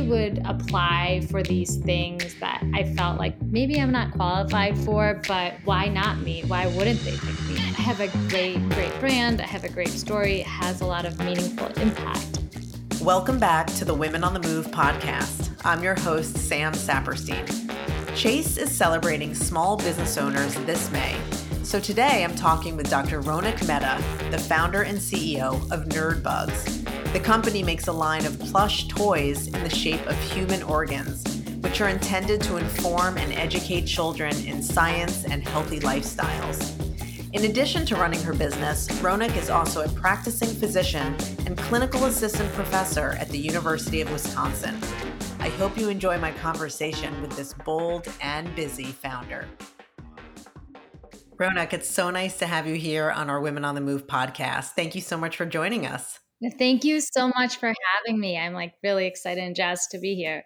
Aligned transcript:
Would 0.00 0.40
apply 0.46 1.26
for 1.30 1.42
these 1.42 1.76
things 1.76 2.34
that 2.40 2.64
I 2.72 2.82
felt 2.94 3.18
like 3.18 3.40
maybe 3.42 3.78
I'm 3.78 3.92
not 3.92 4.10
qualified 4.12 4.76
for, 4.78 5.20
but 5.28 5.52
why 5.64 5.88
not 5.88 6.18
me? 6.18 6.42
Why 6.46 6.66
wouldn't 6.66 7.04
they 7.04 7.12
pick 7.12 7.40
me? 7.46 7.56
I 7.56 7.82
have 7.82 8.00
a 8.00 8.08
great, 8.28 8.66
great 8.70 8.98
brand. 9.00 9.42
I 9.42 9.46
have 9.46 9.64
a 9.64 9.68
great 9.68 9.90
story. 9.90 10.40
It 10.40 10.46
has 10.46 10.80
a 10.80 10.86
lot 10.86 11.04
of 11.04 11.18
meaningful 11.18 11.66
impact. 11.80 12.40
Welcome 13.02 13.38
back 13.38 13.66
to 13.74 13.84
the 13.84 13.92
Women 13.92 14.24
on 14.24 14.32
the 14.32 14.40
Move 14.40 14.68
podcast. 14.68 15.50
I'm 15.62 15.82
your 15.82 15.94
host, 16.00 16.38
Sam 16.38 16.72
Saperstein. 16.72 17.46
Chase 18.16 18.56
is 18.56 18.74
celebrating 18.74 19.34
small 19.34 19.76
business 19.76 20.16
owners 20.16 20.54
this 20.66 20.90
May. 20.90 21.14
So 21.64 21.78
today 21.78 22.24
I'm 22.24 22.34
talking 22.34 22.76
with 22.76 22.88
Dr. 22.88 23.20
Ronak 23.22 23.66
Mehta, 23.66 24.02
the 24.30 24.38
founder 24.38 24.82
and 24.82 24.98
CEO 24.98 25.70
of 25.70 25.84
Nerdbugs. 25.90 26.81
The 27.12 27.20
company 27.20 27.62
makes 27.62 27.88
a 27.88 27.92
line 27.92 28.24
of 28.24 28.40
plush 28.40 28.88
toys 28.88 29.46
in 29.48 29.62
the 29.62 29.68
shape 29.68 30.00
of 30.06 30.18
human 30.32 30.62
organs, 30.62 31.22
which 31.60 31.82
are 31.82 31.90
intended 31.90 32.40
to 32.40 32.56
inform 32.56 33.18
and 33.18 33.34
educate 33.34 33.82
children 33.82 34.34
in 34.46 34.62
science 34.62 35.26
and 35.26 35.46
healthy 35.46 35.78
lifestyles. 35.80 36.72
In 37.34 37.44
addition 37.44 37.84
to 37.84 37.96
running 37.96 38.22
her 38.22 38.32
business, 38.32 38.88
Ronak 39.02 39.36
is 39.36 39.50
also 39.50 39.82
a 39.84 39.88
practicing 39.90 40.48
physician 40.48 41.14
and 41.44 41.58
clinical 41.58 42.06
assistant 42.06 42.50
professor 42.54 43.10
at 43.20 43.28
the 43.28 43.38
University 43.38 44.00
of 44.00 44.10
Wisconsin. 44.10 44.74
I 45.38 45.50
hope 45.50 45.76
you 45.76 45.90
enjoy 45.90 46.16
my 46.16 46.32
conversation 46.32 47.20
with 47.20 47.36
this 47.36 47.52
bold 47.52 48.08
and 48.22 48.54
busy 48.56 48.86
founder. 48.86 49.46
Ronak, 51.36 51.74
it's 51.74 51.90
so 51.90 52.08
nice 52.08 52.38
to 52.38 52.46
have 52.46 52.66
you 52.66 52.76
here 52.76 53.10
on 53.10 53.28
our 53.28 53.40
Women 53.40 53.66
on 53.66 53.74
the 53.74 53.82
Move 53.82 54.06
podcast. 54.06 54.70
Thank 54.70 54.94
you 54.94 55.02
so 55.02 55.18
much 55.18 55.36
for 55.36 55.44
joining 55.44 55.86
us. 55.86 56.18
Thank 56.58 56.84
you 56.84 57.00
so 57.00 57.28
much 57.28 57.56
for 57.56 57.72
having 57.94 58.20
me. 58.20 58.36
I'm 58.36 58.52
like 58.52 58.74
really 58.82 59.06
excited 59.06 59.42
and 59.42 59.54
jazzed 59.54 59.90
to 59.92 59.98
be 59.98 60.14
here. 60.14 60.44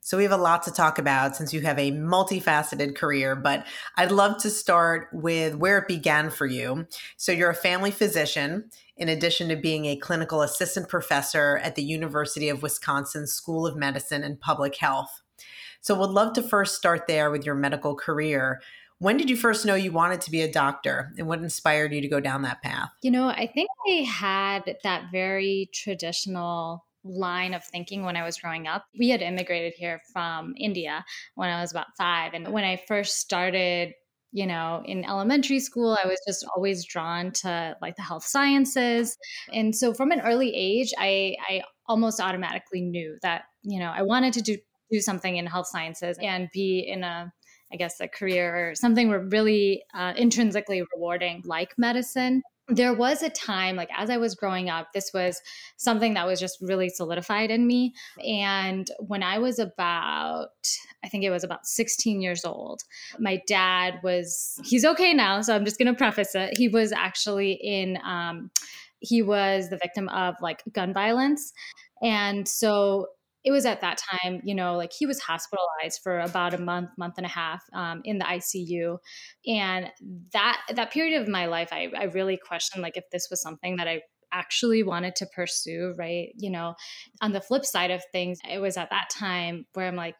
So, 0.00 0.18
we 0.18 0.24
have 0.24 0.32
a 0.32 0.36
lot 0.36 0.64
to 0.64 0.70
talk 0.70 0.98
about 0.98 1.34
since 1.34 1.54
you 1.54 1.62
have 1.62 1.78
a 1.78 1.90
multifaceted 1.90 2.94
career, 2.94 3.34
but 3.34 3.66
I'd 3.96 4.12
love 4.12 4.36
to 4.42 4.50
start 4.50 5.08
with 5.14 5.54
where 5.54 5.78
it 5.78 5.88
began 5.88 6.28
for 6.28 6.44
you. 6.44 6.86
So, 7.16 7.32
you're 7.32 7.48
a 7.48 7.54
family 7.54 7.90
physician, 7.90 8.68
in 8.98 9.08
addition 9.08 9.48
to 9.48 9.56
being 9.56 9.86
a 9.86 9.96
clinical 9.96 10.42
assistant 10.42 10.90
professor 10.90 11.58
at 11.62 11.74
the 11.74 11.82
University 11.82 12.50
of 12.50 12.62
Wisconsin 12.62 13.26
School 13.26 13.66
of 13.66 13.76
Medicine 13.76 14.22
and 14.22 14.38
Public 14.38 14.76
Health. 14.76 15.22
So, 15.80 15.98
we'd 15.98 16.10
love 16.10 16.34
to 16.34 16.42
first 16.42 16.74
start 16.74 17.06
there 17.06 17.30
with 17.30 17.46
your 17.46 17.54
medical 17.54 17.94
career. 17.94 18.60
When 18.98 19.16
did 19.16 19.28
you 19.28 19.36
first 19.36 19.66
know 19.66 19.74
you 19.74 19.92
wanted 19.92 20.20
to 20.22 20.30
be 20.30 20.40
a 20.42 20.50
doctor 20.50 21.12
and 21.18 21.26
what 21.26 21.40
inspired 21.40 21.92
you 21.92 22.00
to 22.00 22.08
go 22.08 22.20
down 22.20 22.42
that 22.42 22.62
path? 22.62 22.90
You 23.02 23.10
know, 23.10 23.28
I 23.28 23.46
think 23.46 23.68
I 23.88 24.02
had 24.02 24.76
that 24.82 25.10
very 25.12 25.68
traditional 25.74 26.84
line 27.04 27.54
of 27.54 27.64
thinking 27.64 28.04
when 28.04 28.16
I 28.16 28.24
was 28.24 28.38
growing 28.38 28.66
up. 28.66 28.86
We 28.98 29.10
had 29.10 29.20
immigrated 29.20 29.74
here 29.76 30.00
from 30.12 30.54
India 30.56 31.04
when 31.34 31.50
I 31.50 31.60
was 31.60 31.70
about 31.70 31.88
five. 31.98 32.32
And 32.34 32.52
when 32.52 32.64
I 32.64 32.82
first 32.88 33.18
started, 33.18 33.92
you 34.32 34.46
know, 34.46 34.82
in 34.86 35.04
elementary 35.04 35.60
school, 35.60 35.98
I 36.02 36.06
was 36.06 36.20
just 36.26 36.46
always 36.56 36.84
drawn 36.84 37.30
to 37.32 37.76
like 37.82 37.96
the 37.96 38.02
health 38.02 38.24
sciences. 38.24 39.16
And 39.52 39.76
so 39.76 39.92
from 39.92 40.12
an 40.12 40.20
early 40.20 40.54
age, 40.54 40.92
I, 40.98 41.36
I 41.48 41.62
almost 41.86 42.20
automatically 42.20 42.80
knew 42.80 43.18
that, 43.22 43.42
you 43.62 43.78
know, 43.78 43.92
I 43.94 44.02
wanted 44.02 44.32
to 44.34 44.42
do, 44.42 44.56
do 44.90 45.00
something 45.00 45.36
in 45.36 45.46
health 45.46 45.66
sciences 45.66 46.16
and 46.22 46.48
be 46.52 46.78
in 46.80 47.04
a 47.04 47.32
I 47.72 47.76
guess, 47.76 48.00
a 48.00 48.08
career 48.08 48.70
or 48.70 48.74
something 48.74 49.08
were 49.08 49.26
really 49.26 49.82
uh, 49.94 50.14
intrinsically 50.16 50.82
rewarding 50.94 51.42
like 51.44 51.74
medicine. 51.76 52.42
There 52.68 52.94
was 52.94 53.22
a 53.22 53.28
time, 53.28 53.76
like 53.76 53.90
as 53.94 54.08
I 54.08 54.16
was 54.16 54.34
growing 54.34 54.70
up, 54.70 54.88
this 54.94 55.10
was 55.12 55.40
something 55.76 56.14
that 56.14 56.26
was 56.26 56.40
just 56.40 56.58
really 56.62 56.88
solidified 56.88 57.50
in 57.50 57.66
me. 57.66 57.92
And 58.26 58.90
when 59.00 59.22
I 59.22 59.38
was 59.38 59.58
about, 59.58 60.48
I 61.04 61.08
think 61.08 61.24
it 61.24 61.30
was 61.30 61.44
about 61.44 61.66
16 61.66 62.22
years 62.22 62.44
old, 62.44 62.80
my 63.18 63.42
dad 63.46 64.00
was, 64.02 64.58
he's 64.64 64.84
okay 64.86 65.12
now. 65.12 65.42
So 65.42 65.54
I'm 65.54 65.66
just 65.66 65.78
going 65.78 65.92
to 65.92 65.98
preface 65.98 66.34
it. 66.34 66.56
He 66.56 66.68
was 66.68 66.90
actually 66.92 67.52
in, 67.52 67.98
um, 68.02 68.50
he 69.00 69.20
was 69.20 69.68
the 69.68 69.76
victim 69.76 70.08
of 70.08 70.34
like 70.40 70.62
gun 70.72 70.94
violence. 70.94 71.52
And 72.02 72.48
so 72.48 73.08
it 73.44 73.50
was 73.50 73.66
at 73.66 73.82
that 73.82 73.98
time, 73.98 74.40
you 74.42 74.54
know, 74.54 74.76
like 74.76 74.92
he 74.92 75.04
was 75.04 75.20
hospitalized 75.20 76.00
for 76.02 76.20
about 76.20 76.54
a 76.54 76.58
month, 76.58 76.90
month 76.96 77.14
and 77.18 77.26
a 77.26 77.28
half 77.28 77.62
um, 77.74 78.00
in 78.04 78.18
the 78.18 78.24
ICU, 78.24 78.98
and 79.46 79.90
that 80.32 80.60
that 80.74 80.90
period 80.90 81.20
of 81.20 81.28
my 81.28 81.46
life, 81.46 81.68
I, 81.70 81.90
I 81.96 82.04
really 82.04 82.38
questioned 82.38 82.82
like 82.82 82.96
if 82.96 83.04
this 83.12 83.28
was 83.30 83.42
something 83.42 83.76
that 83.76 83.86
I 83.86 84.00
actually 84.32 84.82
wanted 84.82 85.14
to 85.16 85.26
pursue, 85.26 85.94
right? 85.98 86.28
You 86.36 86.50
know, 86.50 86.74
on 87.20 87.32
the 87.32 87.40
flip 87.40 87.64
side 87.64 87.90
of 87.90 88.02
things, 88.12 88.38
it 88.50 88.58
was 88.58 88.76
at 88.76 88.90
that 88.90 89.08
time 89.10 89.66
where 89.74 89.86
I'm 89.86 89.96
like, 89.96 90.16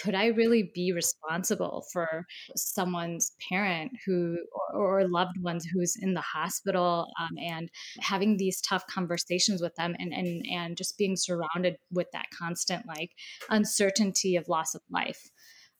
could 0.00 0.14
I 0.14 0.26
really 0.26 0.70
be 0.74 0.92
responsible 0.92 1.84
for 1.92 2.26
someone's 2.56 3.32
parent 3.48 3.92
who 4.06 4.38
or, 4.72 5.00
or 5.02 5.08
loved 5.08 5.38
ones 5.40 5.66
who's 5.66 5.96
in 6.00 6.14
the 6.14 6.20
hospital 6.20 7.08
um, 7.20 7.36
and 7.38 7.70
having 8.00 8.36
these 8.36 8.60
tough 8.60 8.86
conversations 8.86 9.60
with 9.60 9.74
them 9.76 9.94
and, 9.98 10.12
and 10.12 10.44
and 10.46 10.76
just 10.76 10.98
being 10.98 11.16
surrounded 11.16 11.76
with 11.92 12.08
that 12.12 12.26
constant 12.36 12.86
like 12.86 13.10
uncertainty 13.50 14.36
of 14.36 14.48
loss 14.48 14.74
of 14.74 14.82
life 14.90 15.30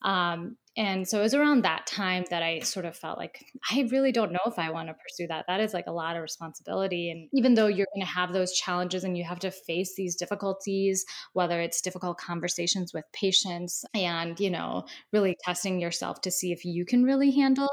um, 0.03 0.57
and 0.77 1.09
so 1.09 1.19
it 1.19 1.23
was 1.23 1.35
around 1.35 1.65
that 1.65 1.89
time 1.89 2.25
that 2.31 2.45
I 2.45 2.61
sort 2.61 2.87
of 2.87 2.97
felt 2.97 3.19
like 3.19 3.45
I 3.69 3.89
really 3.91 4.13
don't 4.13 4.31
know 4.31 4.39
if 4.47 4.61
I 4.61 4.71
want 4.71 4.89
to 4.89 4.95
pursue 4.95 5.27
that. 5.27 5.47
That 5.49 5.59
is 5.59 5.75
like 5.75 5.89
a 5.89 5.93
lot 5.93 6.15
of 6.15 6.23
responsibility. 6.23 7.11
And 7.11 7.29
even 7.33 7.55
though 7.55 7.67
you're 7.67 7.89
going 7.97 8.07
to 8.07 8.13
have 8.13 8.33
those 8.33 8.53
challenges 8.53 9.03
and 9.03 9.19
you 9.19 9.25
have 9.25 9.41
to 9.41 9.51
face 9.51 9.97
these 9.97 10.15
difficulties, 10.15 11.05
whether 11.33 11.61
it's 11.61 11.81
difficult 11.81 12.19
conversations 12.19 12.95
with 12.95 13.05
patients 13.13 13.85
and, 13.93 14.39
you 14.39 14.51
know, 14.51 14.85
really 15.13 15.37
testing 15.45 15.81
yourself 15.81 16.21
to 16.21 16.31
see 16.31 16.53
if 16.53 16.65
you 16.65 16.85
can 16.85 17.03
really 17.03 17.33
handle 17.33 17.69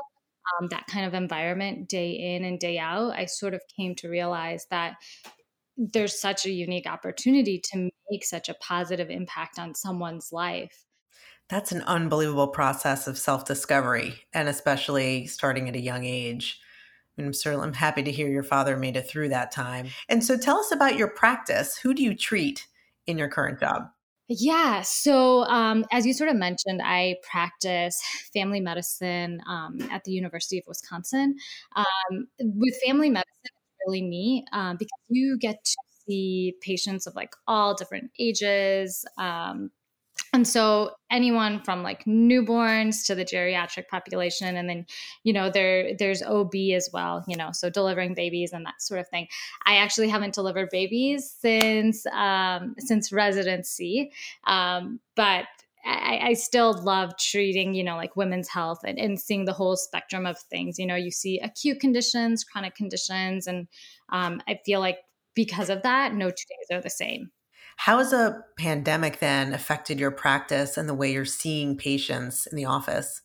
um, 0.60 0.68
that 0.70 0.88
kind 0.88 1.06
of 1.06 1.14
environment 1.14 1.88
day 1.88 2.10
in 2.10 2.44
and 2.44 2.60
day 2.60 2.80
out, 2.80 3.12
I 3.12 3.26
sort 3.26 3.54
of 3.54 3.62
came 3.78 3.94
to 3.96 4.10
realize 4.10 4.66
that 4.72 4.96
there's 5.78 6.20
such 6.20 6.48
a 6.48 6.52
unique 6.52 6.88
opportunity 6.88 7.62
to 7.72 7.90
make 8.10 8.26
such 8.26 8.50
a 8.50 8.56
positive 8.56 9.12
impact 9.12 9.60
on 9.60 9.76
someone's 9.76 10.30
life 10.32 10.86
that's 11.50 11.72
an 11.72 11.82
unbelievable 11.84 12.48
process 12.48 13.08
of 13.08 13.18
self 13.18 13.46
discovery, 13.46 14.22
and 14.34 14.50
especially 14.50 15.28
starting 15.28 15.70
at 15.70 15.76
a 15.76 15.82
young 15.82 16.06
age. 16.06 16.60
I'm 17.18 17.34
certainly 17.34 17.68
I'm 17.68 17.74
happy 17.74 18.04
to 18.04 18.12
hear 18.12 18.28
your 18.28 18.44
father 18.44 18.76
made 18.76 18.98
it 18.98 19.08
through 19.08 19.30
that 19.30 19.52
time. 19.52 19.88
And 20.10 20.24
so 20.24 20.38
tell 20.38 20.58
us 20.58 20.72
about 20.72 20.98
your 20.98 21.08
practice. 21.08 21.78
Who 21.78 21.94
do 21.94 22.04
you 22.04 22.14
treat 22.16 22.68
in 23.08 23.18
your 23.18 23.30
current 23.30 23.60
job? 23.60 23.84
Yeah. 24.28 24.82
So, 24.82 25.44
um, 25.44 25.86
as 25.92 26.06
you 26.06 26.14
sort 26.14 26.32
of 26.32 26.36
mentioned, 26.36 26.82
I 26.84 27.18
practice 27.30 28.02
family 28.34 28.60
medicine 28.60 29.40
um, 29.48 29.78
at 29.92 30.04
the 30.04 30.12
University 30.12 30.58
of 30.58 30.64
Wisconsin. 30.68 31.36
Um, 31.76 32.28
with 32.40 32.74
family 32.86 33.12
medicine, 33.12 33.30
it's 33.44 33.54
really 33.86 34.02
neat 34.02 34.46
um, 34.52 34.78
because 34.78 34.98
you 35.10 35.38
get 35.38 35.64
to 35.64 35.76
see 36.08 36.56
patients 36.62 37.06
of 37.06 37.16
like 37.16 37.36
all 37.48 37.76
different 37.76 38.10
ages, 38.20 39.06
um, 39.20 39.70
and 40.34 40.48
so 40.48 40.92
anyone 41.10 41.62
from 41.62 41.82
like 41.82 42.04
newborns 42.06 43.06
to 43.06 43.16
the 43.16 43.26
geriatric 43.26 43.88
population 43.88 44.58
and 44.58 44.70
then 44.70 44.86
you 45.24 45.32
know 45.32 45.50
there 45.50 45.96
there's 45.98 46.22
ob 46.24 46.54
as 46.74 46.90
well 46.92 47.24
you 47.28 47.36
know 47.36 47.50
so 47.52 47.70
delivering 47.70 48.14
babies 48.14 48.52
and 48.52 48.66
that 48.66 48.82
sort 48.82 49.00
of 49.00 49.08
thing 49.10 49.28
i 49.66 49.78
actually 49.78 50.10
haven't 50.10 50.34
delivered 50.34 50.70
babies 50.72 51.36
since 51.40 52.06
um, 52.08 52.76
since 52.80 53.12
residency 53.12 54.12
um, 54.46 55.00
but 55.16 55.46
I, 55.88 56.20
I, 56.30 56.34
still 56.34 56.74
love 56.82 57.16
treating, 57.20 57.76
you 57.76 57.84
know, 57.84 57.96
like 57.96 58.16
women's 58.16 58.50
health 58.50 58.80
and, 58.84 58.98
and, 58.98 59.20
seeing 59.20 59.46
the 59.46 59.54
whole 59.54 59.78
spectrum 59.78 60.26
of 60.26 60.40
things. 60.40 60.80
You 60.80 60.88
know, 60.88 60.96
you 60.96 61.12
see 61.12 61.40
acute 61.40 61.80
conditions, 61.80 62.44
chronic 62.44 62.74
conditions, 62.74 63.46
and 63.46 63.68
um, 64.10 64.42
I 64.48 64.60
feel 64.66 64.80
like 64.80 64.98
because 65.36 65.70
of 65.70 65.84
that, 65.84 66.16
no 66.16 66.32
two 66.32 66.46
days 66.50 66.76
are 66.76 66.82
the 66.82 66.90
same. 66.90 67.30
How 67.78 67.98
has 68.00 68.14
a 68.14 68.44
pandemic 68.58 69.20
then 69.20 69.54
affected 69.54 70.00
your 70.00 70.12
practice 70.12 70.78
and 70.78 70.88
the 70.88 70.94
way 70.94 71.12
you're 71.12 71.26
seeing 71.26 71.78
patients 71.78 72.48
in 72.48 72.56
the 72.56 72.66
office? 72.66 73.22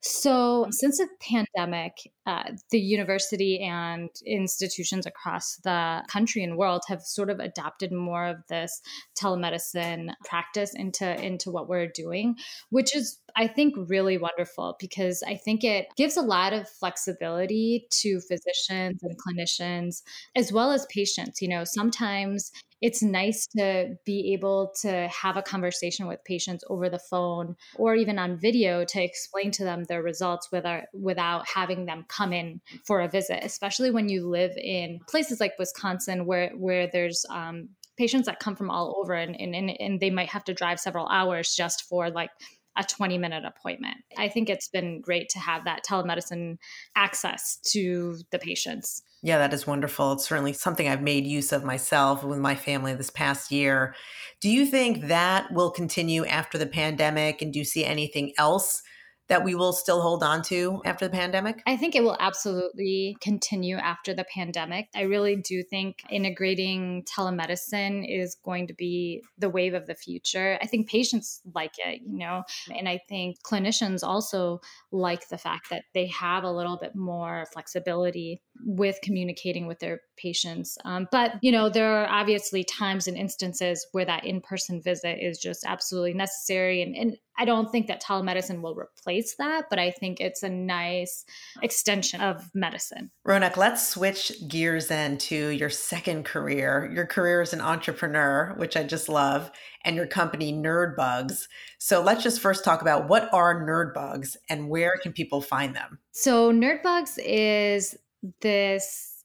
So, 0.00 0.66
since 0.70 0.98
the 0.98 1.08
pandemic, 1.20 1.92
uh, 2.28 2.52
the 2.70 2.78
university 2.78 3.58
and 3.60 4.10
institutions 4.26 5.06
across 5.06 5.56
the 5.64 6.02
country 6.08 6.44
and 6.44 6.58
world 6.58 6.82
have 6.86 7.00
sort 7.00 7.30
of 7.30 7.40
adopted 7.40 7.90
more 7.90 8.26
of 8.26 8.36
this 8.50 8.82
telemedicine 9.18 10.12
practice 10.26 10.74
into 10.74 11.08
into 11.24 11.50
what 11.50 11.70
we're 11.70 11.86
doing, 11.86 12.36
which 12.68 12.94
is 12.94 13.18
I 13.34 13.48
think 13.48 13.74
really 13.78 14.18
wonderful 14.18 14.76
because 14.78 15.22
I 15.26 15.36
think 15.36 15.64
it 15.64 15.86
gives 15.96 16.18
a 16.18 16.22
lot 16.22 16.52
of 16.52 16.68
flexibility 16.68 17.86
to 18.02 18.20
physicians 18.20 19.00
and 19.02 19.16
clinicians 19.16 20.02
as 20.36 20.52
well 20.52 20.70
as 20.70 20.86
patients. 20.92 21.40
You 21.40 21.48
know, 21.48 21.64
sometimes 21.64 22.52
it's 22.80 23.02
nice 23.02 23.46
to 23.56 23.96
be 24.04 24.32
able 24.32 24.72
to 24.82 25.08
have 25.08 25.36
a 25.36 25.42
conversation 25.42 26.06
with 26.06 26.22
patients 26.24 26.62
over 26.70 26.88
the 26.88 26.98
phone 26.98 27.56
or 27.76 27.94
even 27.94 28.18
on 28.18 28.38
video 28.38 28.84
to 28.84 29.02
explain 29.02 29.50
to 29.52 29.64
them 29.64 29.84
their 29.84 30.02
results 30.02 30.50
without 30.52 30.84
without 30.92 31.46
having 31.48 31.86
them 31.86 32.04
come 32.18 32.32
in 32.32 32.60
for 32.84 33.00
a 33.00 33.08
visit 33.08 33.40
especially 33.42 33.90
when 33.90 34.08
you 34.08 34.28
live 34.28 34.54
in 34.56 34.98
places 35.08 35.40
like 35.40 35.52
wisconsin 35.58 36.26
where 36.26 36.50
where 36.56 36.88
there's 36.92 37.24
um, 37.30 37.68
patients 37.98 38.26
that 38.26 38.38
come 38.38 38.56
from 38.56 38.70
all 38.70 38.96
over 38.98 39.12
and, 39.12 39.38
and, 39.38 39.54
and 39.54 40.00
they 40.00 40.08
might 40.08 40.28
have 40.28 40.44
to 40.44 40.54
drive 40.54 40.80
several 40.80 41.08
hours 41.08 41.54
just 41.54 41.82
for 41.82 42.08
like 42.08 42.30
a 42.78 42.84
20 42.84 43.18
minute 43.18 43.44
appointment. 43.44 43.96
I 44.16 44.28
think 44.28 44.48
it's 44.48 44.68
been 44.68 45.00
great 45.00 45.28
to 45.30 45.40
have 45.40 45.64
that 45.64 45.84
telemedicine 45.84 46.58
access 46.94 47.58
to 47.72 48.18
the 48.30 48.38
patients. 48.38 49.02
Yeah, 49.20 49.38
that 49.38 49.52
is 49.52 49.66
wonderful. 49.66 50.12
It's 50.12 50.28
certainly 50.28 50.52
something 50.52 50.88
I've 50.88 51.02
made 51.02 51.26
use 51.26 51.50
of 51.50 51.64
myself 51.64 52.22
with 52.22 52.38
my 52.38 52.54
family 52.54 52.94
this 52.94 53.10
past 53.10 53.50
year. 53.50 53.96
Do 54.40 54.48
you 54.48 54.64
think 54.64 55.08
that 55.08 55.52
will 55.52 55.72
continue 55.72 56.24
after 56.24 56.56
the 56.56 56.68
pandemic? 56.68 57.42
And 57.42 57.52
do 57.52 57.58
you 57.58 57.64
see 57.64 57.84
anything 57.84 58.32
else 58.38 58.80
that 59.28 59.44
we 59.44 59.54
will 59.54 59.72
still 59.72 60.00
hold 60.00 60.22
on 60.22 60.42
to 60.42 60.80
after 60.84 61.06
the 61.06 61.12
pandemic? 61.12 61.62
I 61.66 61.76
think 61.76 61.94
it 61.94 62.02
will 62.02 62.16
absolutely 62.18 63.16
continue 63.20 63.76
after 63.76 64.14
the 64.14 64.24
pandemic. 64.24 64.88
I 64.94 65.02
really 65.02 65.36
do 65.36 65.62
think 65.62 66.02
integrating 66.10 67.04
telemedicine 67.04 68.04
is 68.08 68.36
going 68.44 68.66
to 68.68 68.74
be 68.74 69.22
the 69.36 69.50
wave 69.50 69.74
of 69.74 69.86
the 69.86 69.94
future. 69.94 70.58
I 70.60 70.66
think 70.66 70.88
patients 70.88 71.40
like 71.54 71.74
it, 71.78 72.00
you 72.06 72.18
know, 72.18 72.42
and 72.74 72.88
I 72.88 73.00
think 73.08 73.42
clinicians 73.42 74.02
also 74.02 74.60
like 74.90 75.28
the 75.28 75.38
fact 75.38 75.70
that 75.70 75.84
they 75.94 76.06
have 76.06 76.44
a 76.44 76.52
little 76.52 76.78
bit 76.78 76.94
more 76.94 77.46
flexibility 77.52 78.42
with 78.64 78.98
communicating 79.02 79.66
with 79.66 79.78
their 79.78 80.00
patients. 80.20 80.76
Um, 80.84 81.08
but, 81.10 81.34
you 81.40 81.52
know, 81.52 81.68
there 81.68 82.02
are 82.02 82.08
obviously 82.08 82.64
times 82.64 83.06
and 83.06 83.16
instances 83.16 83.86
where 83.92 84.04
that 84.04 84.24
in 84.24 84.40
person 84.40 84.82
visit 84.82 85.18
is 85.20 85.38
just 85.38 85.64
absolutely 85.66 86.14
necessary. 86.14 86.82
And, 86.82 86.96
and 86.96 87.16
I 87.38 87.44
don't 87.44 87.70
think 87.70 87.86
that 87.86 88.02
telemedicine 88.02 88.62
will 88.62 88.74
replace 88.74 89.36
that, 89.36 89.66
but 89.70 89.78
I 89.78 89.92
think 89.92 90.20
it's 90.20 90.42
a 90.42 90.48
nice 90.48 91.24
extension 91.62 92.20
of 92.20 92.50
medicine. 92.52 93.12
Ronak, 93.26 93.56
let's 93.56 93.88
switch 93.88 94.32
gears 94.48 94.88
then 94.88 95.18
to 95.18 95.48
your 95.50 95.70
second 95.70 96.24
career. 96.24 96.90
Your 96.92 97.06
career 97.06 97.40
as 97.40 97.52
an 97.52 97.60
entrepreneur, 97.60 98.54
which 98.56 98.76
I 98.76 98.82
just 98.82 99.08
love, 99.08 99.52
and 99.84 99.94
your 99.94 100.08
company 100.08 100.52
Nerdbugs. 100.52 101.46
So 101.78 102.02
let's 102.02 102.24
just 102.24 102.40
first 102.40 102.64
talk 102.64 102.82
about 102.82 103.08
what 103.08 103.32
are 103.32 103.64
Nerdbugs 103.64 104.36
and 104.50 104.68
where 104.68 104.94
can 105.00 105.12
people 105.12 105.40
find 105.40 105.76
them? 105.76 106.00
So 106.10 106.52
Nerdbugs 106.52 107.20
is 107.24 107.96
this 108.40 109.17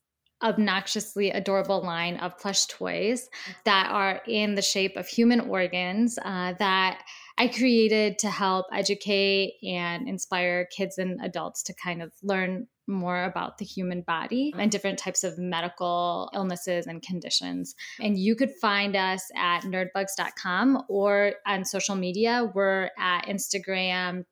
obnoxiously 0.44 1.32
adorable 1.32 1.82
line 1.82 2.18
of 2.18 2.38
plush 2.38 2.66
toys 2.68 3.30
that 3.66 3.90
are 3.90 4.22
in 4.28 4.56
the 4.56 4.62
shape 4.62 4.98
of 4.98 5.08
human 5.08 5.40
organs 5.40 6.20
uh, 6.24 6.54
that 6.60 7.04
I 7.38 7.48
created 7.48 8.20
to 8.20 8.30
help 8.30 8.68
educate 8.72 9.56
and 9.64 10.08
inspire 10.08 10.68
kids 10.76 10.98
and 10.98 11.20
adults 11.24 11.64
to 11.64 11.74
kind 11.74 12.02
of 12.02 12.12
learn 12.22 12.68
more 12.88 13.24
about 13.24 13.58
the 13.58 13.66
human 13.66 14.02
body 14.02 14.54
and 14.58 14.70
different 14.70 15.00
types 15.00 15.24
of 15.24 15.38
medical 15.38 16.30
illnesses 16.34 16.86
and 16.86 17.02
conditions. 17.02 17.76
And 18.00 18.18
you 18.18 18.36
could 18.36 18.52
find 18.62 18.96
us 18.96 19.24
at 19.36 19.62
nerdbugs.com 19.64 20.84
or 20.90 21.34
on 21.48 21.66
social 21.66 21.96
media. 21.96 22.52
We're 22.54 22.90
at 23.00 23.26
instagram.com 23.26 24.26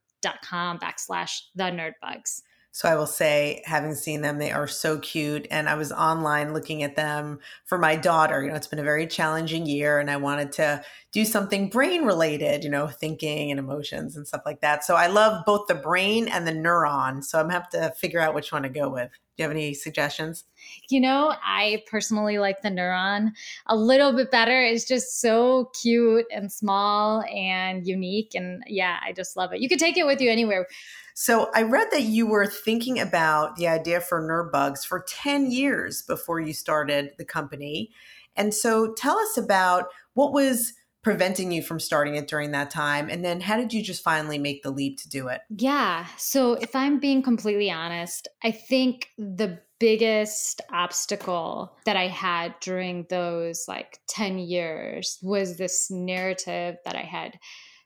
backslash 0.79 1.31
the 1.55 1.63
nerdbugs. 1.63 2.41
So 2.73 2.87
I 2.87 2.95
will 2.95 3.05
say, 3.05 3.61
having 3.65 3.95
seen 3.95 4.21
them, 4.21 4.37
they 4.37 4.51
are 4.51 4.67
so 4.67 4.97
cute. 4.99 5.45
And 5.51 5.67
I 5.67 5.75
was 5.75 5.91
online 5.91 6.53
looking 6.53 6.83
at 6.83 6.95
them 6.95 7.39
for 7.65 7.77
my 7.77 7.97
daughter. 7.97 8.41
You 8.41 8.49
know, 8.49 8.55
it's 8.55 8.67
been 8.67 8.79
a 8.79 8.83
very 8.83 9.05
challenging 9.07 9.65
year, 9.65 9.99
and 9.99 10.09
I 10.09 10.15
wanted 10.15 10.53
to 10.53 10.81
do 11.11 11.25
something 11.25 11.69
brain 11.69 12.05
related, 12.05 12.63
you 12.63 12.69
know, 12.69 12.87
thinking 12.87 13.51
and 13.51 13.59
emotions 13.59 14.15
and 14.15 14.25
stuff 14.25 14.43
like 14.45 14.61
that. 14.61 14.85
So 14.85 14.95
I 14.95 15.07
love 15.07 15.43
both 15.45 15.67
the 15.67 15.75
brain 15.75 16.29
and 16.29 16.47
the 16.47 16.53
neuron. 16.53 17.23
So 17.23 17.39
I'm 17.39 17.45
gonna 17.45 17.55
have 17.55 17.69
to 17.71 17.91
figure 17.97 18.21
out 18.21 18.33
which 18.33 18.53
one 18.53 18.63
to 18.63 18.69
go 18.69 18.89
with. 18.89 19.11
Do 19.11 19.17
you 19.37 19.43
have 19.43 19.51
any 19.51 19.73
suggestions? 19.73 20.45
You 20.89 21.01
know, 21.01 21.33
I 21.43 21.83
personally 21.89 22.37
like 22.37 22.61
the 22.61 22.69
neuron 22.69 23.31
a 23.67 23.75
little 23.75 24.13
bit 24.13 24.31
better. 24.31 24.63
It's 24.63 24.87
just 24.87 25.21
so 25.21 25.71
cute 25.81 26.25
and 26.31 26.51
small 26.51 27.23
and 27.23 27.85
unique. 27.85 28.31
And 28.35 28.63
yeah, 28.67 28.99
I 29.05 29.13
just 29.13 29.37
love 29.37 29.53
it. 29.53 29.61
You 29.61 29.69
could 29.69 29.79
take 29.79 29.97
it 29.97 30.05
with 30.05 30.21
you 30.21 30.29
anywhere. 30.31 30.67
So 31.13 31.49
I 31.53 31.63
read 31.63 31.89
that 31.91 32.03
you 32.03 32.25
were 32.25 32.47
thinking 32.47 32.99
about 32.99 33.55
the 33.55 33.67
idea 33.67 34.01
for 34.01 34.21
Nerdbugs 34.21 34.85
for 34.85 35.05
10 35.07 35.51
years 35.51 36.01
before 36.01 36.39
you 36.39 36.53
started 36.53 37.11
the 37.17 37.25
company. 37.25 37.91
And 38.35 38.53
so 38.53 38.93
tell 38.93 39.17
us 39.17 39.37
about 39.37 39.85
what 40.13 40.31
was 40.31 40.73
preventing 41.03 41.51
you 41.51 41.63
from 41.63 41.79
starting 41.79 42.15
it 42.15 42.27
during 42.27 42.51
that 42.51 42.69
time? 42.69 43.09
And 43.09 43.25
then 43.25 43.41
how 43.41 43.57
did 43.57 43.73
you 43.73 43.81
just 43.81 44.03
finally 44.03 44.37
make 44.37 44.63
the 44.63 44.71
leap 44.71 44.99
to 45.01 45.09
do 45.09 45.27
it? 45.27 45.41
Yeah. 45.49 46.05
So, 46.17 46.53
if 46.53 46.75
I'm 46.75 46.99
being 46.99 47.23
completely 47.23 47.71
honest, 47.71 48.27
I 48.43 48.51
think 48.51 49.09
the 49.17 49.59
biggest 49.81 50.61
obstacle 50.71 51.75
that 51.85 51.97
I 51.97 52.07
had 52.07 52.53
during 52.59 53.07
those 53.09 53.65
like 53.67 53.97
10 54.09 54.37
years 54.37 55.17
was 55.23 55.57
this 55.57 55.89
narrative 55.89 56.75
that 56.85 56.95
I 56.95 57.01
had 57.01 57.39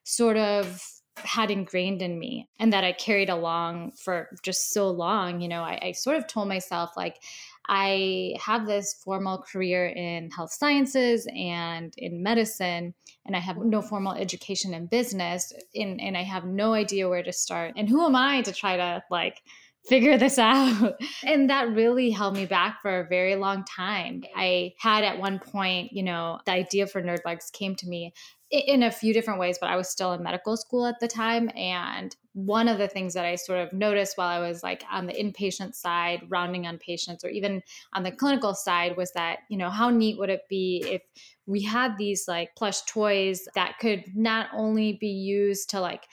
sort 0.03 0.35
of 0.35 0.85
had 1.15 1.49
ingrained 1.49 2.01
in 2.01 2.19
me 2.19 2.49
and 2.59 2.73
that 2.73 2.83
I 2.83 2.91
carried 2.91 3.29
along 3.29 3.93
for 3.93 4.27
just 4.43 4.73
so 4.73 4.89
long. 4.91 5.39
You 5.39 5.47
know, 5.47 5.61
I, 5.61 5.79
I, 5.81 5.91
sort 5.93 6.17
of 6.17 6.27
told 6.27 6.49
myself, 6.49 6.91
like, 6.97 7.23
I 7.69 8.35
have 8.41 8.67
this 8.67 8.93
formal 9.01 9.37
career 9.49 9.87
in 9.87 10.29
health 10.31 10.51
sciences 10.51 11.25
and 11.33 11.93
in 11.97 12.21
medicine, 12.21 12.93
and 13.25 13.37
I 13.37 13.39
have 13.39 13.55
no 13.57 13.81
formal 13.81 14.11
education 14.11 14.73
in 14.73 14.87
business, 14.87 15.53
and, 15.73 16.01
and 16.01 16.17
I 16.17 16.23
have 16.23 16.43
no 16.43 16.73
idea 16.73 17.07
where 17.07 17.23
to 17.23 17.31
start. 17.31 17.73
And 17.77 17.87
who 17.87 18.05
am 18.05 18.17
I 18.17 18.41
to 18.41 18.51
try 18.51 18.75
to, 18.75 19.01
like, 19.09 19.41
figure 19.87 20.17
this 20.17 20.37
out. 20.39 20.95
And 21.23 21.49
that 21.49 21.69
really 21.71 22.09
held 22.09 22.35
me 22.35 22.45
back 22.45 22.81
for 22.81 22.99
a 22.99 23.07
very 23.07 23.35
long 23.35 23.63
time. 23.63 24.23
I 24.35 24.73
had 24.77 25.03
at 25.03 25.19
one 25.19 25.39
point, 25.39 25.93
you 25.93 26.03
know, 26.03 26.39
the 26.45 26.51
idea 26.51 26.87
for 26.87 27.01
Nerdbugs 27.01 27.51
came 27.51 27.75
to 27.75 27.87
me 27.87 28.13
in 28.51 28.83
a 28.83 28.91
few 28.91 29.13
different 29.13 29.39
ways, 29.39 29.57
but 29.59 29.69
I 29.69 29.75
was 29.75 29.89
still 29.89 30.13
in 30.13 30.21
medical 30.21 30.55
school 30.55 30.85
at 30.85 30.99
the 30.99 31.07
time. 31.07 31.49
And 31.55 32.15
one 32.33 32.67
of 32.67 32.77
the 32.77 32.87
things 32.87 33.13
that 33.13 33.25
I 33.25 33.35
sort 33.35 33.59
of 33.59 33.73
noticed 33.73 34.17
while 34.17 34.27
I 34.27 34.45
was 34.45 34.61
like 34.61 34.83
on 34.91 35.07
the 35.07 35.13
inpatient 35.13 35.73
side, 35.73 36.21
rounding 36.29 36.67
on 36.67 36.77
patients, 36.77 37.23
or 37.23 37.29
even 37.29 37.61
on 37.93 38.03
the 38.03 38.11
clinical 38.11 38.53
side, 38.53 38.97
was 38.97 39.11
that, 39.13 39.39
you 39.49 39.57
know, 39.57 39.69
how 39.69 39.89
neat 39.89 40.19
would 40.19 40.29
it 40.29 40.43
be 40.47 40.85
if 40.87 41.01
we 41.47 41.63
had 41.63 41.97
these 41.97 42.27
like 42.27 42.55
plush 42.55 42.81
toys 42.83 43.47
that 43.55 43.79
could 43.79 44.03
not 44.15 44.47
only 44.53 44.93
be 44.93 45.07
used 45.07 45.69
to 45.71 45.79
like 45.79 46.03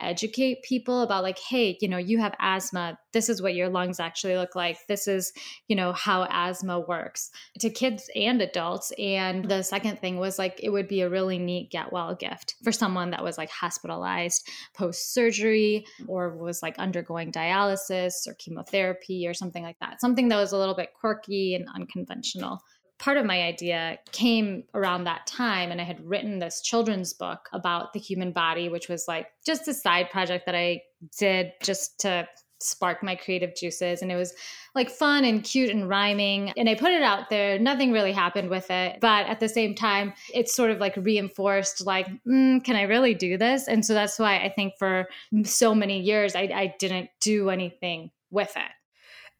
educate 0.00 0.62
people 0.62 1.02
about 1.02 1.22
like 1.22 1.38
hey 1.38 1.76
you 1.80 1.88
know 1.88 1.98
you 1.98 2.18
have 2.18 2.34
asthma. 2.40 2.98
This 3.12 3.28
is 3.28 3.42
what 3.42 3.54
your 3.54 3.68
lungs 3.68 3.98
actually 4.00 4.36
look 4.36 4.54
like. 4.54 4.78
This 4.88 5.08
is 5.08 5.32
you 5.68 5.76
know 5.76 5.92
how 5.92 6.26
asthma 6.30 6.80
works 6.80 7.30
to 7.58 7.70
kids 7.70 8.08
and 8.14 8.40
adults. 8.40 8.92
And 8.98 9.44
the 9.46 9.62
second 9.62 9.98
thing 10.00 10.18
was 10.18 10.38
like 10.38 10.60
it 10.62 10.70
would 10.70 10.88
be 10.88 11.00
a 11.00 11.10
really 11.10 11.38
neat 11.38 11.70
get 11.70 11.92
well 11.92 12.14
gift 12.14 12.54
for 12.62 12.72
someone 12.72 13.10
that 13.10 13.24
was 13.24 13.38
like 13.38 13.50
hospitalized 13.50 14.48
post 14.74 15.12
surgery 15.12 15.84
or 16.06 16.36
was 16.36 16.62
like 16.62 16.78
undergoing 16.78 17.32
dialysis 17.32 18.26
or 18.26 18.34
chemotherapy 18.34 19.26
or 19.26 19.34
something 19.34 19.62
like 19.62 19.78
that. 19.80 20.00
Something 20.00 20.28
that 20.28 20.36
was 20.36 20.52
a 20.52 20.58
little 20.58 20.74
bit 20.74 20.90
quirky 20.98 21.54
and 21.54 21.66
unconventional 21.74 22.60
part 23.00 23.16
of 23.16 23.24
my 23.24 23.42
idea 23.42 23.98
came 24.12 24.62
around 24.74 25.04
that 25.04 25.26
time 25.26 25.72
and 25.72 25.80
i 25.80 25.84
had 25.84 26.00
written 26.06 26.38
this 26.38 26.60
children's 26.60 27.12
book 27.12 27.48
about 27.52 27.92
the 27.92 27.98
human 27.98 28.30
body 28.30 28.68
which 28.68 28.88
was 28.88 29.08
like 29.08 29.26
just 29.44 29.66
a 29.66 29.74
side 29.74 30.08
project 30.10 30.46
that 30.46 30.54
i 30.54 30.80
did 31.18 31.52
just 31.62 31.98
to 31.98 32.28
spark 32.62 33.02
my 33.02 33.16
creative 33.16 33.54
juices. 33.54 34.02
And 34.02 34.12
it 34.12 34.16
was 34.16 34.34
like 34.74 34.90
fun 34.90 35.24
and 35.24 35.42
cute 35.42 35.70
and 35.70 35.88
rhyming. 35.88 36.50
And 36.56 36.68
i 36.68 36.74
put 36.74 36.92
it 36.92 37.02
out 37.02 37.30
there. 37.30 37.58
Nothing 37.58 37.90
really 37.90 38.12
happened 38.12 38.50
with 38.50 38.70
it. 38.70 38.98
But 39.00 39.26
at 39.26 39.40
the 39.40 39.48
same 39.48 39.74
time 39.74 40.12
it's 40.32 40.54
sort 40.54 40.70
of 40.70 40.78
like 40.78 40.94
reinforced 40.96 41.86
like 41.86 42.06
mm, 42.26 42.62
can 42.62 42.76
i 42.76 42.82
really 42.82 43.14
do 43.14 43.36
this? 43.36 43.66
And 43.66 43.84
so 43.84 43.94
that's 43.94 44.18
why 44.18 44.38
i 44.38 44.48
think 44.48 44.74
for 44.78 45.08
so 45.44 45.74
many 45.74 46.00
years 46.00 46.36
I, 46.36 46.50
I 46.54 46.74
didn't 46.78 47.10
do 47.20 47.50
anything 47.50 48.10
with 48.30 48.52
it 48.56 48.72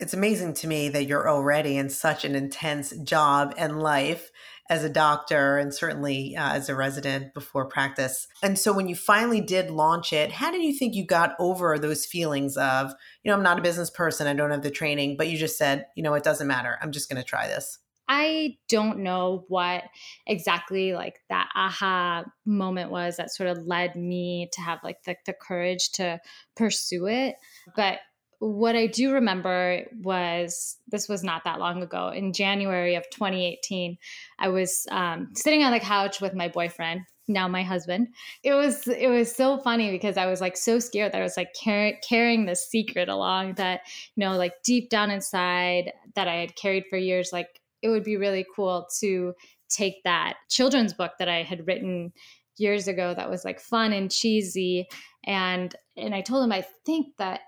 it's 0.00 0.14
amazing 0.14 0.54
to 0.54 0.66
me 0.66 0.88
that 0.88 1.04
you're 1.04 1.28
already 1.28 1.76
in 1.76 1.90
such 1.90 2.24
an 2.24 2.34
intense 2.34 2.90
job 3.04 3.54
and 3.58 3.80
life 3.80 4.30
as 4.70 4.82
a 4.82 4.88
doctor 4.88 5.58
and 5.58 5.74
certainly 5.74 6.36
uh, 6.36 6.54
as 6.54 6.68
a 6.68 6.74
resident 6.74 7.34
before 7.34 7.66
practice. 7.66 8.26
And 8.42 8.58
so 8.58 8.72
when 8.72 8.88
you 8.88 8.94
finally 8.94 9.40
did 9.40 9.70
launch 9.70 10.12
it, 10.12 10.32
how 10.32 10.50
did 10.52 10.62
you 10.62 10.72
think 10.72 10.94
you 10.94 11.04
got 11.04 11.34
over 11.38 11.78
those 11.78 12.06
feelings 12.06 12.56
of, 12.56 12.92
you 13.22 13.30
know, 13.30 13.36
I'm 13.36 13.42
not 13.42 13.58
a 13.58 13.62
business 13.62 13.90
person, 13.90 14.26
I 14.26 14.32
don't 14.32 14.52
have 14.52 14.62
the 14.62 14.70
training, 14.70 15.16
but 15.16 15.28
you 15.28 15.36
just 15.36 15.58
said, 15.58 15.86
you 15.96 16.02
know, 16.02 16.14
it 16.14 16.22
doesn't 16.22 16.46
matter. 16.46 16.78
I'm 16.80 16.92
just 16.92 17.10
going 17.10 17.20
to 17.20 17.28
try 17.28 17.48
this. 17.48 17.78
I 18.08 18.56
don't 18.68 19.00
know 19.00 19.44
what 19.46 19.84
exactly 20.26 20.94
like 20.94 21.20
that 21.28 21.48
aha 21.54 22.24
moment 22.44 22.90
was 22.90 23.16
that 23.16 23.32
sort 23.32 23.48
of 23.48 23.66
led 23.66 23.94
me 23.94 24.48
to 24.52 24.60
have 24.60 24.80
like 24.82 25.04
the, 25.04 25.14
the 25.26 25.32
courage 25.32 25.92
to 25.92 26.20
pursue 26.56 27.06
it. 27.06 27.36
But 27.76 27.98
what 28.40 28.74
I 28.74 28.86
do 28.86 29.12
remember 29.12 29.84
was 30.00 30.78
this 30.88 31.08
was 31.08 31.22
not 31.22 31.44
that 31.44 31.60
long 31.60 31.82
ago. 31.82 32.08
In 32.08 32.32
January 32.32 32.94
of 32.94 33.08
2018, 33.10 33.98
I 34.38 34.48
was 34.48 34.86
um, 34.90 35.28
sitting 35.34 35.62
on 35.62 35.72
the 35.72 35.80
couch 35.80 36.22
with 36.22 36.34
my 36.34 36.48
boyfriend, 36.48 37.02
now 37.28 37.46
my 37.48 37.62
husband. 37.62 38.08
It 38.42 38.54
was 38.54 38.88
it 38.88 39.08
was 39.10 39.30
so 39.34 39.58
funny 39.58 39.90
because 39.90 40.16
I 40.16 40.24
was 40.24 40.40
like 40.40 40.56
so 40.56 40.78
scared 40.78 41.12
that 41.12 41.20
I 41.20 41.24
was 41.24 41.36
like 41.36 41.54
car- 41.62 41.98
carrying 42.02 42.46
this 42.46 42.66
secret 42.66 43.10
along 43.10 43.54
that 43.54 43.82
you 44.16 44.24
know 44.24 44.36
like 44.36 44.62
deep 44.62 44.88
down 44.88 45.10
inside 45.10 45.92
that 46.14 46.26
I 46.26 46.36
had 46.36 46.56
carried 46.56 46.84
for 46.88 46.96
years. 46.96 47.34
Like 47.34 47.60
it 47.82 47.90
would 47.90 48.04
be 48.04 48.16
really 48.16 48.46
cool 48.56 48.88
to 49.00 49.34
take 49.68 50.02
that 50.04 50.38
children's 50.48 50.94
book 50.94 51.12
that 51.18 51.28
I 51.28 51.42
had 51.42 51.66
written 51.66 52.12
years 52.56 52.88
ago 52.88 53.12
that 53.14 53.30
was 53.30 53.44
like 53.44 53.60
fun 53.60 53.92
and 53.92 54.10
cheesy 54.10 54.88
and 55.24 55.74
and 55.96 56.14
I 56.14 56.22
told 56.22 56.44
him 56.44 56.52
I 56.52 56.64
think 56.84 57.16
that 57.18 57.40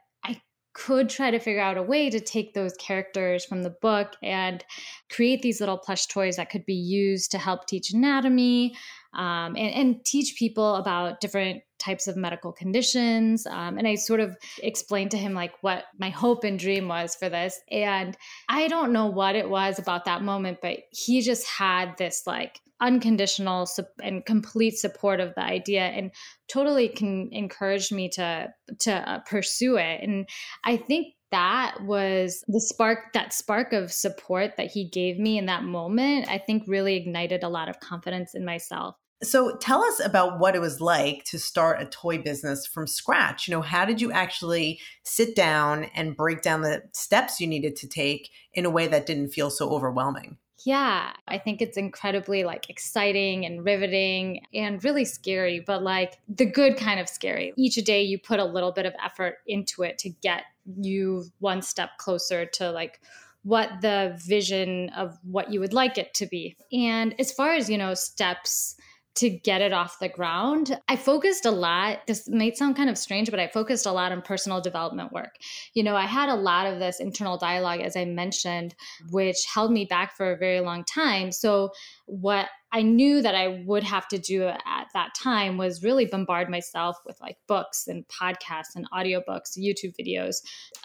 could 0.74 1.08
try 1.08 1.30
to 1.30 1.38
figure 1.38 1.60
out 1.60 1.76
a 1.76 1.82
way 1.82 2.08
to 2.10 2.20
take 2.20 2.54
those 2.54 2.74
characters 2.74 3.44
from 3.44 3.62
the 3.62 3.70
book 3.70 4.14
and 4.22 4.64
create 5.10 5.42
these 5.42 5.60
little 5.60 5.78
plush 5.78 6.06
toys 6.06 6.36
that 6.36 6.50
could 6.50 6.64
be 6.64 6.74
used 6.74 7.30
to 7.30 7.38
help 7.38 7.66
teach 7.66 7.92
anatomy 7.92 8.74
um, 9.14 9.56
and, 9.56 9.74
and, 9.74 10.04
teach 10.06 10.36
people 10.38 10.76
about 10.76 11.20
different 11.20 11.62
types 11.78 12.08
of 12.08 12.16
medical 12.16 12.50
conditions. 12.50 13.46
Um, 13.46 13.76
and 13.76 13.86
I 13.86 13.96
sort 13.96 14.20
of 14.20 14.36
explained 14.62 15.10
to 15.10 15.18
him 15.18 15.34
like 15.34 15.52
what 15.60 15.84
my 15.98 16.08
hope 16.08 16.44
and 16.44 16.58
dream 16.58 16.88
was 16.88 17.14
for 17.14 17.28
this. 17.28 17.60
And 17.70 18.16
I 18.48 18.68
don't 18.68 18.90
know 18.90 19.06
what 19.06 19.36
it 19.36 19.50
was 19.50 19.78
about 19.78 20.06
that 20.06 20.22
moment, 20.22 20.60
but 20.62 20.78
he 20.92 21.20
just 21.20 21.46
had 21.46 21.98
this 21.98 22.22
like 22.26 22.60
unconditional 22.82 23.66
and 24.02 24.26
complete 24.26 24.76
support 24.76 25.20
of 25.20 25.32
the 25.36 25.42
idea 25.42 25.82
and 25.82 26.10
totally 26.48 26.88
can 26.88 27.28
encourage 27.30 27.92
me 27.92 28.08
to 28.08 28.52
to 28.80 28.92
uh, 28.92 29.20
pursue 29.20 29.76
it 29.76 30.02
and 30.02 30.28
i 30.64 30.76
think 30.76 31.14
that 31.30 31.76
was 31.82 32.44
the 32.48 32.60
spark 32.60 33.12
that 33.14 33.32
spark 33.32 33.72
of 33.72 33.90
support 33.92 34.56
that 34.56 34.66
he 34.66 34.88
gave 34.88 35.16
me 35.16 35.38
in 35.38 35.46
that 35.46 35.62
moment 35.62 36.28
i 36.28 36.36
think 36.36 36.64
really 36.66 36.96
ignited 36.96 37.44
a 37.44 37.48
lot 37.48 37.68
of 37.68 37.78
confidence 37.78 38.34
in 38.34 38.44
myself 38.44 38.96
so 39.22 39.56
tell 39.58 39.84
us 39.84 40.04
about 40.04 40.40
what 40.40 40.56
it 40.56 40.60
was 40.60 40.80
like 40.80 41.22
to 41.26 41.38
start 41.38 41.80
a 41.80 41.86
toy 41.86 42.18
business 42.18 42.66
from 42.66 42.88
scratch. 42.88 43.46
You 43.46 43.54
know, 43.54 43.62
how 43.62 43.84
did 43.84 44.00
you 44.00 44.10
actually 44.10 44.80
sit 45.04 45.36
down 45.36 45.84
and 45.94 46.16
break 46.16 46.42
down 46.42 46.62
the 46.62 46.82
steps 46.92 47.40
you 47.40 47.46
needed 47.46 47.76
to 47.76 47.88
take 47.88 48.30
in 48.52 48.64
a 48.64 48.70
way 48.70 48.88
that 48.88 49.06
didn't 49.06 49.28
feel 49.28 49.48
so 49.48 49.70
overwhelming? 49.70 50.38
Yeah, 50.64 51.12
I 51.26 51.38
think 51.38 51.60
it's 51.60 51.76
incredibly 51.76 52.44
like 52.44 52.70
exciting 52.70 53.44
and 53.44 53.64
riveting 53.64 54.42
and 54.54 54.82
really 54.84 55.04
scary, 55.04 55.60
but 55.60 55.82
like 55.82 56.18
the 56.28 56.46
good 56.46 56.76
kind 56.76 57.00
of 57.00 57.08
scary. 57.08 57.52
Each 57.56 57.74
day 57.76 58.02
you 58.02 58.18
put 58.18 58.38
a 58.38 58.44
little 58.44 58.72
bit 58.72 58.86
of 58.86 58.94
effort 59.04 59.38
into 59.46 59.82
it 59.82 59.98
to 59.98 60.10
get 60.10 60.44
you 60.80 61.24
one 61.40 61.62
step 61.62 61.90
closer 61.98 62.46
to 62.46 62.70
like 62.70 63.00
what 63.42 63.80
the 63.80 64.16
vision 64.24 64.90
of 64.90 65.18
what 65.24 65.52
you 65.52 65.58
would 65.58 65.72
like 65.72 65.98
it 65.98 66.14
to 66.14 66.26
be. 66.26 66.56
And 66.72 67.14
as 67.18 67.32
far 67.32 67.54
as, 67.54 67.68
you 67.68 67.76
know, 67.76 67.94
steps 67.94 68.76
to 69.14 69.28
get 69.28 69.60
it 69.60 69.72
off 69.72 69.98
the 69.98 70.08
ground. 70.08 70.78
I 70.88 70.96
focused 70.96 71.44
a 71.44 71.50
lot, 71.50 72.06
this 72.06 72.28
might 72.28 72.56
sound 72.56 72.76
kind 72.76 72.88
of 72.88 72.96
strange, 72.96 73.30
but 73.30 73.40
I 73.40 73.46
focused 73.48 73.84
a 73.84 73.92
lot 73.92 74.12
on 74.12 74.22
personal 74.22 74.60
development 74.60 75.12
work. 75.12 75.36
You 75.74 75.82
know, 75.82 75.94
I 75.96 76.06
had 76.06 76.28
a 76.28 76.34
lot 76.34 76.66
of 76.66 76.78
this 76.78 76.98
internal 76.98 77.36
dialogue, 77.36 77.80
as 77.80 77.96
I 77.96 78.06
mentioned, 78.06 78.74
which 79.10 79.36
held 79.52 79.70
me 79.70 79.84
back 79.84 80.16
for 80.16 80.32
a 80.32 80.38
very 80.38 80.60
long 80.60 80.84
time. 80.84 81.30
So, 81.30 81.72
what 82.06 82.48
I 82.74 82.80
knew 82.80 83.20
that 83.20 83.34
I 83.34 83.62
would 83.66 83.82
have 83.82 84.08
to 84.08 84.18
do 84.18 84.44
at 84.44 84.86
that 84.94 85.10
time 85.14 85.58
was 85.58 85.82
really 85.82 86.06
bombard 86.06 86.48
myself 86.48 86.96
with 87.04 87.20
like 87.20 87.36
books 87.46 87.86
and 87.86 88.04
podcasts 88.08 88.74
and 88.74 88.90
audiobooks, 88.90 89.58
YouTube 89.58 89.94
videos 90.00 90.36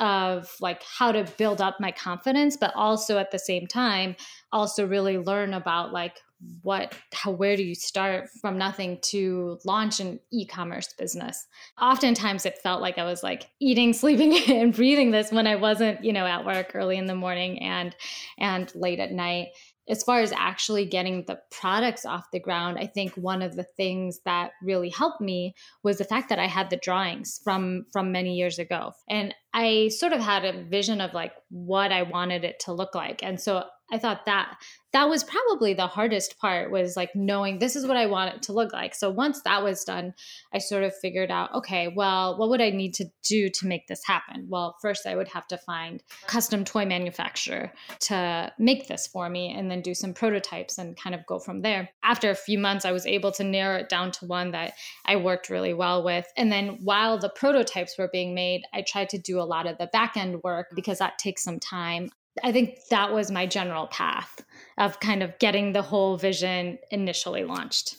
of 0.01 0.53
like 0.59 0.83
how 0.83 1.13
to 1.13 1.23
build 1.37 1.61
up 1.61 1.77
my 1.79 1.91
confidence, 1.91 2.57
but 2.57 2.73
also 2.75 3.17
at 3.17 3.31
the 3.31 3.39
same 3.39 3.67
time, 3.67 4.17
also 4.51 4.85
really 4.85 5.17
learn 5.17 5.53
about 5.53 5.93
like 5.93 6.19
what 6.61 6.93
how 7.13 7.31
where 7.31 7.55
do 7.55 7.63
you 7.63 7.73
start 7.73 8.29
from 8.41 8.57
nothing 8.57 8.99
to 9.01 9.57
launch 9.65 9.99
an 9.99 10.19
e-commerce 10.31 10.93
business 10.97 11.47
oftentimes 11.81 12.45
it 12.45 12.57
felt 12.59 12.81
like 12.81 12.97
i 12.97 13.03
was 13.03 13.23
like 13.23 13.49
eating 13.59 13.91
sleeping 13.93 14.37
and 14.51 14.75
breathing 14.75 15.11
this 15.11 15.31
when 15.31 15.47
i 15.47 15.55
wasn't 15.55 16.03
you 16.03 16.13
know 16.13 16.25
at 16.25 16.45
work 16.45 16.71
early 16.75 16.97
in 16.97 17.05
the 17.05 17.15
morning 17.15 17.61
and 17.61 17.95
and 18.37 18.71
late 18.75 18.99
at 18.99 19.11
night 19.11 19.47
as 19.89 20.03
far 20.03 20.19
as 20.19 20.33
actually 20.33 20.85
getting 20.85 21.23
the 21.25 21.39
products 21.49 22.05
off 22.05 22.31
the 22.31 22.39
ground, 22.39 22.77
I 22.77 22.87
think 22.87 23.13
one 23.15 23.41
of 23.41 23.55
the 23.55 23.63
things 23.63 24.19
that 24.25 24.51
really 24.61 24.89
helped 24.89 25.21
me 25.21 25.55
was 25.83 25.97
the 25.97 26.03
fact 26.03 26.29
that 26.29 26.39
I 26.39 26.47
had 26.47 26.69
the 26.69 26.77
drawings 26.77 27.39
from 27.43 27.85
from 27.93 28.11
many 28.11 28.35
years 28.35 28.59
ago. 28.59 28.91
And 29.09 29.33
I 29.53 29.89
sort 29.89 30.13
of 30.13 30.19
had 30.19 30.43
a 30.43 30.63
vision 30.63 30.99
of 30.99 31.13
like 31.13 31.33
what 31.49 31.91
I 31.91 32.03
wanted 32.03 32.43
it 32.43 32.59
to 32.61 32.73
look 32.73 32.95
like. 32.95 33.23
And 33.23 33.39
so 33.39 33.63
I 33.91 33.97
thought 33.97 34.25
that 34.25 34.57
that 34.93 35.09
was 35.09 35.23
probably 35.23 35.73
the 35.73 35.85
hardest 35.85 36.39
part 36.39 36.71
was 36.71 36.95
like 36.95 37.11
knowing 37.13 37.59
this 37.59 37.75
is 37.75 37.85
what 37.85 37.97
I 37.97 38.05
want 38.05 38.33
it 38.33 38.41
to 38.43 38.53
look 38.53 38.73
like. 38.73 38.95
So 38.95 39.09
once 39.09 39.41
that 39.43 39.63
was 39.63 39.83
done, 39.83 40.13
I 40.53 40.57
sort 40.57 40.83
of 40.83 40.93
figured 41.01 41.29
out, 41.29 41.53
okay, 41.53 41.93
well, 41.93 42.37
what 42.37 42.49
would 42.49 42.61
I 42.61 42.69
need 42.69 42.93
to 42.95 43.05
do 43.23 43.49
to 43.49 43.67
make 43.67 43.87
this 43.87 44.01
happen? 44.05 44.47
Well, 44.49 44.75
first 44.81 45.05
I 45.05 45.15
would 45.15 45.27
have 45.27 45.45
to 45.47 45.57
find 45.57 46.01
custom 46.25 46.63
toy 46.63 46.85
manufacturer 46.85 47.73
to 48.01 48.51
make 48.57 48.87
this 48.87 49.07
for 49.07 49.29
me 49.29 49.53
and 49.53 49.69
then 49.69 49.81
do 49.81 49.93
some 49.93 50.13
prototypes 50.13 50.77
and 50.77 50.97
kind 50.97 51.13
of 51.13 51.25
go 51.27 51.37
from 51.37 51.61
there. 51.61 51.89
After 52.03 52.29
a 52.29 52.35
few 52.35 52.57
months, 52.57 52.85
I 52.85 52.91
was 52.91 53.05
able 53.05 53.31
to 53.33 53.43
narrow 53.43 53.77
it 53.77 53.89
down 53.89 54.11
to 54.13 54.25
one 54.25 54.51
that 54.51 54.73
I 55.05 55.17
worked 55.17 55.49
really 55.49 55.73
well 55.73 56.03
with. 56.03 56.25
And 56.37 56.51
then 56.51 56.79
while 56.81 57.19
the 57.19 57.29
prototypes 57.29 57.97
were 57.97 58.09
being 58.11 58.33
made, 58.33 58.63
I 58.73 58.83
tried 58.87 59.09
to 59.09 59.17
do 59.17 59.39
a 59.39 59.43
lot 59.43 59.67
of 59.67 59.77
the 59.77 59.89
back 59.93 60.17
end 60.17 60.41
work 60.43 60.67
because 60.75 60.99
that 60.99 61.19
takes 61.19 61.43
some 61.43 61.59
time. 61.59 62.09
I 62.43 62.51
think 62.51 62.85
that 62.89 63.13
was 63.13 63.31
my 63.31 63.45
general 63.45 63.87
path 63.87 64.43
of 64.77 64.99
kind 64.99 65.23
of 65.23 65.37
getting 65.39 65.73
the 65.73 65.81
whole 65.81 66.17
vision 66.17 66.77
initially 66.91 67.43
launched. 67.43 67.95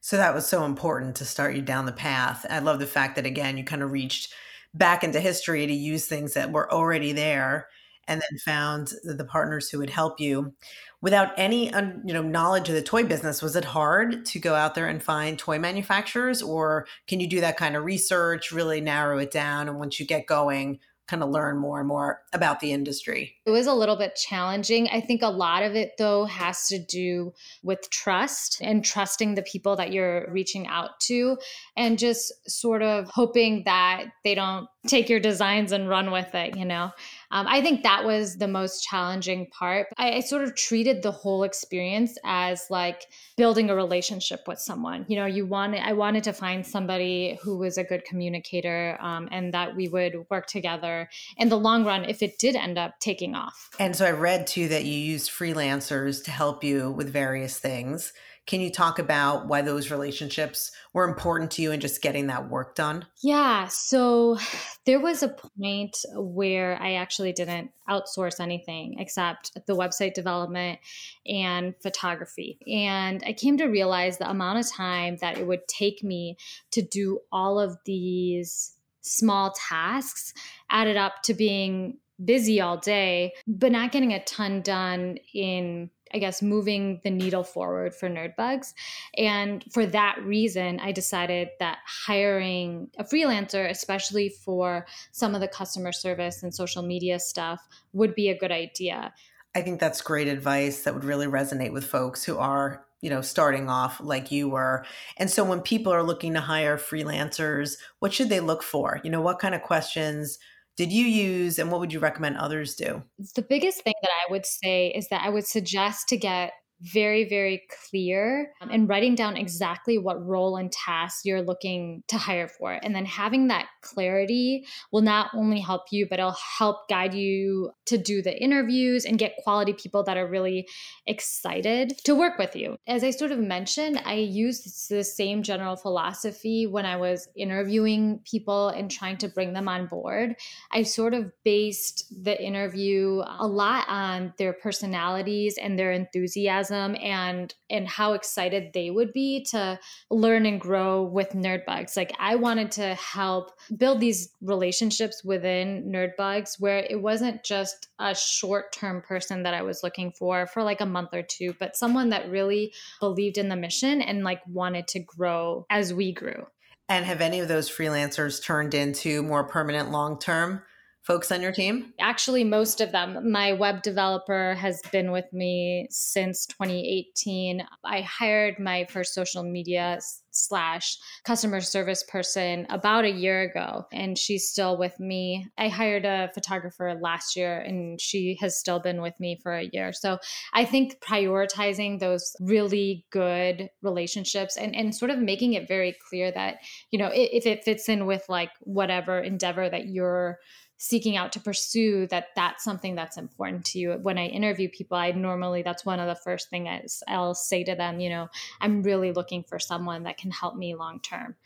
So 0.00 0.16
that 0.16 0.34
was 0.34 0.46
so 0.46 0.64
important 0.64 1.14
to 1.16 1.24
start 1.24 1.54
you 1.54 1.62
down 1.62 1.86
the 1.86 1.92
path. 1.92 2.44
I 2.50 2.58
love 2.58 2.80
the 2.80 2.86
fact 2.86 3.16
that 3.16 3.26
again 3.26 3.56
you 3.56 3.64
kind 3.64 3.82
of 3.82 3.92
reached 3.92 4.32
back 4.74 5.04
into 5.04 5.20
history 5.20 5.66
to 5.66 5.72
use 5.72 6.06
things 6.06 6.34
that 6.34 6.50
were 6.50 6.72
already 6.72 7.12
there 7.12 7.68
and 8.08 8.20
then 8.20 8.38
found 8.38 8.92
the 9.04 9.24
partners 9.24 9.70
who 9.70 9.78
would 9.78 9.90
help 9.90 10.18
you 10.18 10.52
without 11.00 11.32
any 11.36 11.66
you 11.66 12.14
know 12.14 12.22
knowledge 12.22 12.68
of 12.68 12.74
the 12.74 12.82
toy 12.82 13.04
business 13.04 13.42
was 13.42 13.54
it 13.54 13.64
hard 13.64 14.24
to 14.24 14.38
go 14.38 14.54
out 14.54 14.74
there 14.74 14.88
and 14.88 15.02
find 15.02 15.38
toy 15.38 15.58
manufacturers 15.58 16.42
or 16.42 16.86
can 17.06 17.20
you 17.20 17.28
do 17.28 17.40
that 17.40 17.56
kind 17.56 17.76
of 17.76 17.84
research 17.84 18.50
really 18.50 18.80
narrow 18.80 19.18
it 19.18 19.30
down 19.30 19.68
and 19.68 19.78
once 19.78 20.00
you 20.00 20.06
get 20.06 20.26
going 20.26 20.78
kind 21.12 21.22
of 21.22 21.28
learn 21.28 21.58
more 21.58 21.78
and 21.78 21.86
more 21.86 22.22
about 22.32 22.60
the 22.60 22.72
industry? 22.72 23.36
It 23.44 23.50
was 23.50 23.66
a 23.66 23.74
little 23.74 23.96
bit 23.96 24.16
challenging. 24.16 24.88
I 24.88 25.02
think 25.02 25.20
a 25.20 25.28
lot 25.28 25.62
of 25.62 25.74
it, 25.74 25.92
though, 25.98 26.24
has 26.24 26.66
to 26.68 26.78
do 26.78 27.34
with 27.62 27.90
trust 27.90 28.58
and 28.62 28.82
trusting 28.82 29.34
the 29.34 29.42
people 29.42 29.76
that 29.76 29.92
you're 29.92 30.26
reaching 30.32 30.66
out 30.66 30.98
to 31.00 31.36
and 31.76 31.98
just 31.98 32.32
sort 32.50 32.82
of 32.82 33.10
hoping 33.10 33.64
that 33.66 34.06
they 34.24 34.34
don't 34.34 34.68
take 34.86 35.10
your 35.10 35.20
designs 35.20 35.70
and 35.70 35.86
run 35.86 36.10
with 36.10 36.34
it, 36.34 36.56
you 36.56 36.64
know? 36.64 36.90
Um, 37.32 37.46
I 37.48 37.62
think 37.62 37.82
that 37.82 38.04
was 38.04 38.36
the 38.36 38.46
most 38.46 38.82
challenging 38.82 39.46
part. 39.46 39.88
I, 39.96 40.12
I, 40.12 40.20
sort 40.20 40.42
of 40.42 40.54
treated 40.54 41.02
the 41.02 41.10
whole 41.10 41.44
experience 41.44 42.18
as 42.24 42.66
like 42.68 43.06
building 43.38 43.70
a 43.70 43.74
relationship 43.74 44.46
with 44.46 44.58
someone. 44.58 45.06
You 45.08 45.16
know, 45.16 45.24
you 45.24 45.46
wanted, 45.46 45.80
I 45.80 45.94
wanted 45.94 46.24
to 46.24 46.34
find 46.34 46.64
somebody 46.66 47.38
who 47.42 47.56
was 47.56 47.78
a 47.78 47.84
good 47.84 48.04
communicator 48.04 48.98
um, 49.00 49.30
and 49.32 49.54
that 49.54 49.74
we 49.74 49.88
would 49.88 50.26
work 50.30 50.46
together 50.46 51.08
in 51.38 51.48
the 51.48 51.58
long 51.58 51.86
run 51.86 52.04
if 52.04 52.22
it 52.22 52.38
did 52.38 52.54
end 52.54 52.76
up 52.76 53.00
taking 53.00 53.34
off. 53.34 53.70
And 53.78 53.96
so 53.96 54.04
I 54.04 54.10
read 54.10 54.46
too 54.46 54.68
that 54.68 54.84
you 54.84 54.92
used 54.92 55.30
freelancers 55.30 56.22
to 56.24 56.30
help 56.30 56.62
you 56.62 56.90
with 56.90 57.10
various 57.10 57.58
things. 57.58 58.12
Can 58.46 58.60
you 58.60 58.70
talk 58.70 58.98
about 58.98 59.46
why 59.46 59.62
those 59.62 59.90
relationships 59.90 60.72
were 60.92 61.08
important 61.08 61.52
to 61.52 61.62
you 61.62 61.70
and 61.70 61.80
just 61.80 62.02
getting 62.02 62.26
that 62.26 62.50
work 62.50 62.74
done? 62.74 63.06
Yeah. 63.22 63.68
So 63.68 64.38
there 64.84 65.00
was 65.00 65.22
a 65.22 65.28
point 65.28 65.96
where 66.14 66.80
I 66.80 66.94
actually 66.94 67.32
didn't 67.32 67.70
outsource 67.88 68.40
anything 68.40 68.96
except 68.98 69.52
the 69.66 69.76
website 69.76 70.14
development 70.14 70.80
and 71.26 71.74
photography. 71.82 72.58
And 72.66 73.22
I 73.26 73.32
came 73.32 73.58
to 73.58 73.66
realize 73.66 74.18
the 74.18 74.30
amount 74.30 74.58
of 74.58 74.70
time 74.70 75.18
that 75.20 75.38
it 75.38 75.46
would 75.46 75.66
take 75.68 76.02
me 76.02 76.36
to 76.72 76.82
do 76.82 77.20
all 77.30 77.60
of 77.60 77.76
these 77.84 78.74
small 79.02 79.52
tasks 79.52 80.32
added 80.70 80.96
up 80.96 81.22
to 81.24 81.34
being 81.34 81.98
busy 82.24 82.60
all 82.60 82.76
day, 82.76 83.32
but 83.46 83.72
not 83.72 83.92
getting 83.92 84.12
a 84.12 84.22
ton 84.24 84.62
done 84.62 85.18
in 85.34 85.90
I 86.14 86.18
guess, 86.18 86.42
moving 86.42 87.00
the 87.04 87.10
needle 87.10 87.44
forward 87.44 87.94
for 87.94 88.08
Nerdbugs. 88.08 88.74
And 89.16 89.64
for 89.72 89.86
that 89.86 90.22
reason, 90.24 90.80
I 90.80 90.92
decided 90.92 91.48
that 91.58 91.78
hiring 91.86 92.90
a 92.98 93.04
freelancer, 93.04 93.68
especially 93.68 94.28
for 94.28 94.86
some 95.10 95.34
of 95.34 95.40
the 95.40 95.48
customer 95.48 95.92
service 95.92 96.42
and 96.42 96.54
social 96.54 96.82
media 96.82 97.18
stuff, 97.18 97.66
would 97.92 98.14
be 98.14 98.28
a 98.28 98.38
good 98.38 98.52
idea. 98.52 99.12
I 99.54 99.62
think 99.62 99.80
that's 99.80 100.00
great 100.00 100.28
advice 100.28 100.82
that 100.82 100.94
would 100.94 101.04
really 101.04 101.26
resonate 101.26 101.72
with 101.72 101.84
folks 101.84 102.24
who 102.24 102.38
are 102.38 102.84
you 103.02 103.10
know 103.10 103.20
starting 103.20 103.68
off 103.68 104.00
like 104.00 104.30
you 104.30 104.48
were 104.48 104.84
and 105.18 105.28
so 105.28 105.44
when 105.44 105.60
people 105.60 105.92
are 105.92 106.04
looking 106.04 106.34
to 106.34 106.40
hire 106.40 106.78
freelancers 106.78 107.76
what 107.98 108.12
should 108.12 108.28
they 108.28 108.38
look 108.38 108.62
for 108.62 109.00
you 109.02 109.10
know 109.10 109.20
what 109.20 109.40
kind 109.40 109.54
of 109.54 109.60
questions 109.60 110.38
did 110.76 110.92
you 110.92 111.04
use 111.04 111.58
and 111.58 111.70
what 111.70 111.80
would 111.80 111.92
you 111.92 111.98
recommend 111.98 112.36
others 112.36 112.74
do? 112.74 113.02
The 113.34 113.42
biggest 113.42 113.82
thing 113.82 113.94
that 114.02 114.10
I 114.10 114.30
would 114.30 114.46
say 114.46 114.88
is 114.88 115.08
that 115.08 115.22
I 115.22 115.28
would 115.28 115.46
suggest 115.46 116.08
to 116.08 116.16
get 116.16 116.52
very, 116.82 117.28
very 117.28 117.62
clear 117.88 118.52
and 118.60 118.88
writing 118.88 119.14
down 119.14 119.36
exactly 119.36 119.98
what 119.98 120.24
role 120.24 120.56
and 120.56 120.72
task 120.72 121.24
you're 121.24 121.42
looking 121.42 122.02
to 122.08 122.18
hire 122.18 122.48
for. 122.48 122.72
And 122.82 122.94
then 122.94 123.04
having 123.04 123.48
that 123.48 123.66
clarity 123.82 124.66
will 124.90 125.02
not 125.02 125.30
only 125.32 125.60
help 125.60 125.82
you, 125.92 126.06
but 126.08 126.18
it'll 126.18 126.36
help 126.58 126.88
guide 126.88 127.14
you 127.14 127.70
to 127.86 127.98
do 127.98 128.20
the 128.20 128.36
interviews 128.42 129.04
and 129.04 129.18
get 129.18 129.36
quality 129.44 129.72
people 129.72 130.02
that 130.04 130.16
are 130.16 130.26
really 130.26 130.66
excited 131.06 131.98
to 132.04 132.16
work 132.16 132.38
with 132.38 132.56
you. 132.56 132.76
As 132.88 133.04
I 133.04 133.10
sort 133.10 133.30
of 133.30 133.38
mentioned, 133.38 134.00
I 134.04 134.14
used 134.14 134.88
the 134.90 135.04
same 135.04 135.42
general 135.44 135.76
philosophy 135.76 136.66
when 136.66 136.84
I 136.84 136.96
was 136.96 137.28
interviewing 137.36 138.20
people 138.28 138.68
and 138.68 138.90
trying 138.90 139.18
to 139.18 139.28
bring 139.28 139.52
them 139.52 139.68
on 139.68 139.86
board. 139.86 140.34
I 140.72 140.82
sort 140.82 141.14
of 141.14 141.30
based 141.44 142.12
the 142.24 142.40
interview 142.42 143.22
a 143.38 143.46
lot 143.46 143.84
on 143.88 144.34
their 144.38 144.52
personalities 144.52 145.58
and 145.62 145.78
their 145.78 145.92
enthusiasm 145.92 146.71
enthusiasm 146.72 146.96
and 147.02 147.54
and 147.70 147.88
how 147.88 148.12
excited 148.12 148.72
they 148.72 148.90
would 148.90 149.12
be 149.12 149.44
to 149.50 149.78
learn 150.10 150.46
and 150.46 150.60
grow 150.60 151.02
with 151.02 151.30
nerdbugs. 151.30 151.96
Like 151.96 152.12
i 152.18 152.34
wanted 152.34 152.70
to 152.72 152.94
help 152.94 153.52
build 153.76 154.00
these 154.00 154.30
relationships 154.40 155.22
within 155.24 155.90
nerdbugs 155.92 156.60
where 156.60 156.78
it 156.78 157.00
wasn't 157.00 157.44
just 157.44 157.88
a 157.98 158.14
short-term 158.14 159.02
person 159.02 159.42
that 159.42 159.54
i 159.54 159.62
was 159.62 159.82
looking 159.82 160.12
for 160.12 160.46
for 160.46 160.62
like 160.62 160.80
a 160.80 160.86
month 160.86 161.10
or 161.12 161.22
two 161.22 161.54
but 161.58 161.76
someone 161.76 162.10
that 162.10 162.30
really 162.30 162.72
believed 163.00 163.38
in 163.38 163.48
the 163.48 163.56
mission 163.56 164.02
and 164.02 164.24
like 164.24 164.40
wanted 164.46 164.88
to 164.88 165.00
grow 165.00 165.66
as 165.70 165.92
we 165.92 166.12
grew. 166.12 166.46
And 166.88 167.06
have 167.06 167.20
any 167.20 167.40
of 167.40 167.48
those 167.48 167.70
freelancers 167.70 168.42
turned 168.42 168.74
into 168.74 169.22
more 169.22 169.44
permanent 169.44 169.90
long-term 169.90 170.62
folks 171.02 171.32
on 171.32 171.42
your 171.42 171.52
team? 171.52 171.92
Actually, 172.00 172.44
most 172.44 172.80
of 172.80 172.92
them. 172.92 173.30
My 173.30 173.52
web 173.52 173.82
developer 173.82 174.54
has 174.54 174.80
been 174.92 175.10
with 175.10 175.26
me 175.32 175.88
since 175.90 176.46
2018. 176.46 177.66
I 177.84 178.02
hired 178.02 178.58
my 178.58 178.86
first 178.88 179.14
social 179.14 179.42
media 179.42 179.98
slash 180.30 180.96
customer 181.24 181.60
service 181.60 182.02
person 182.04 182.66
about 182.70 183.04
a 183.04 183.10
year 183.10 183.42
ago, 183.42 183.84
and 183.92 184.16
she's 184.16 184.48
still 184.48 184.78
with 184.78 184.98
me. 184.98 185.46
I 185.58 185.68
hired 185.68 186.04
a 186.04 186.30
photographer 186.34 186.98
last 187.00 187.36
year, 187.36 187.58
and 187.60 188.00
she 188.00 188.38
has 188.40 188.58
still 188.58 188.78
been 188.80 189.02
with 189.02 189.18
me 189.20 189.38
for 189.42 189.52
a 189.52 189.68
year. 189.72 189.92
So 189.92 190.18
I 190.54 190.64
think 190.64 191.00
prioritizing 191.00 191.98
those 191.98 192.34
really 192.40 193.04
good 193.10 193.68
relationships 193.82 194.56
and, 194.56 194.74
and 194.74 194.94
sort 194.94 195.10
of 195.10 195.18
making 195.18 195.54
it 195.54 195.68
very 195.68 195.96
clear 196.08 196.32
that, 196.32 196.58
you 196.90 196.98
know, 196.98 197.10
if 197.12 197.44
it 197.44 197.64
fits 197.64 197.88
in 197.88 198.06
with 198.06 198.24
like 198.28 198.50
whatever 198.60 199.18
endeavor 199.18 199.68
that 199.68 199.88
you're 199.88 200.38
seeking 200.84 201.16
out 201.16 201.30
to 201.30 201.38
pursue 201.38 202.08
that 202.08 202.30
that's 202.34 202.64
something 202.64 202.96
that's 202.96 203.16
important 203.16 203.64
to 203.64 203.78
you. 203.78 203.92
When 204.02 204.18
i 204.18 204.26
interview 204.26 204.68
people 204.68 204.96
i 204.96 205.12
normally 205.12 205.62
that's 205.62 205.86
one 205.86 206.00
of 206.00 206.08
the 206.08 206.16
first 206.16 206.50
things 206.50 207.04
i'll 207.06 207.36
say 207.36 207.62
to 207.62 207.76
them 207.76 208.00
you 208.00 208.08
know 208.08 208.28
i'm 208.60 208.82
really 208.82 209.12
looking 209.12 209.44
for 209.44 209.60
someone 209.60 210.02
that 210.02 210.16
can 210.16 210.32
help 210.32 210.56
me 210.56 210.74
long 210.74 210.98
term. 210.98 211.36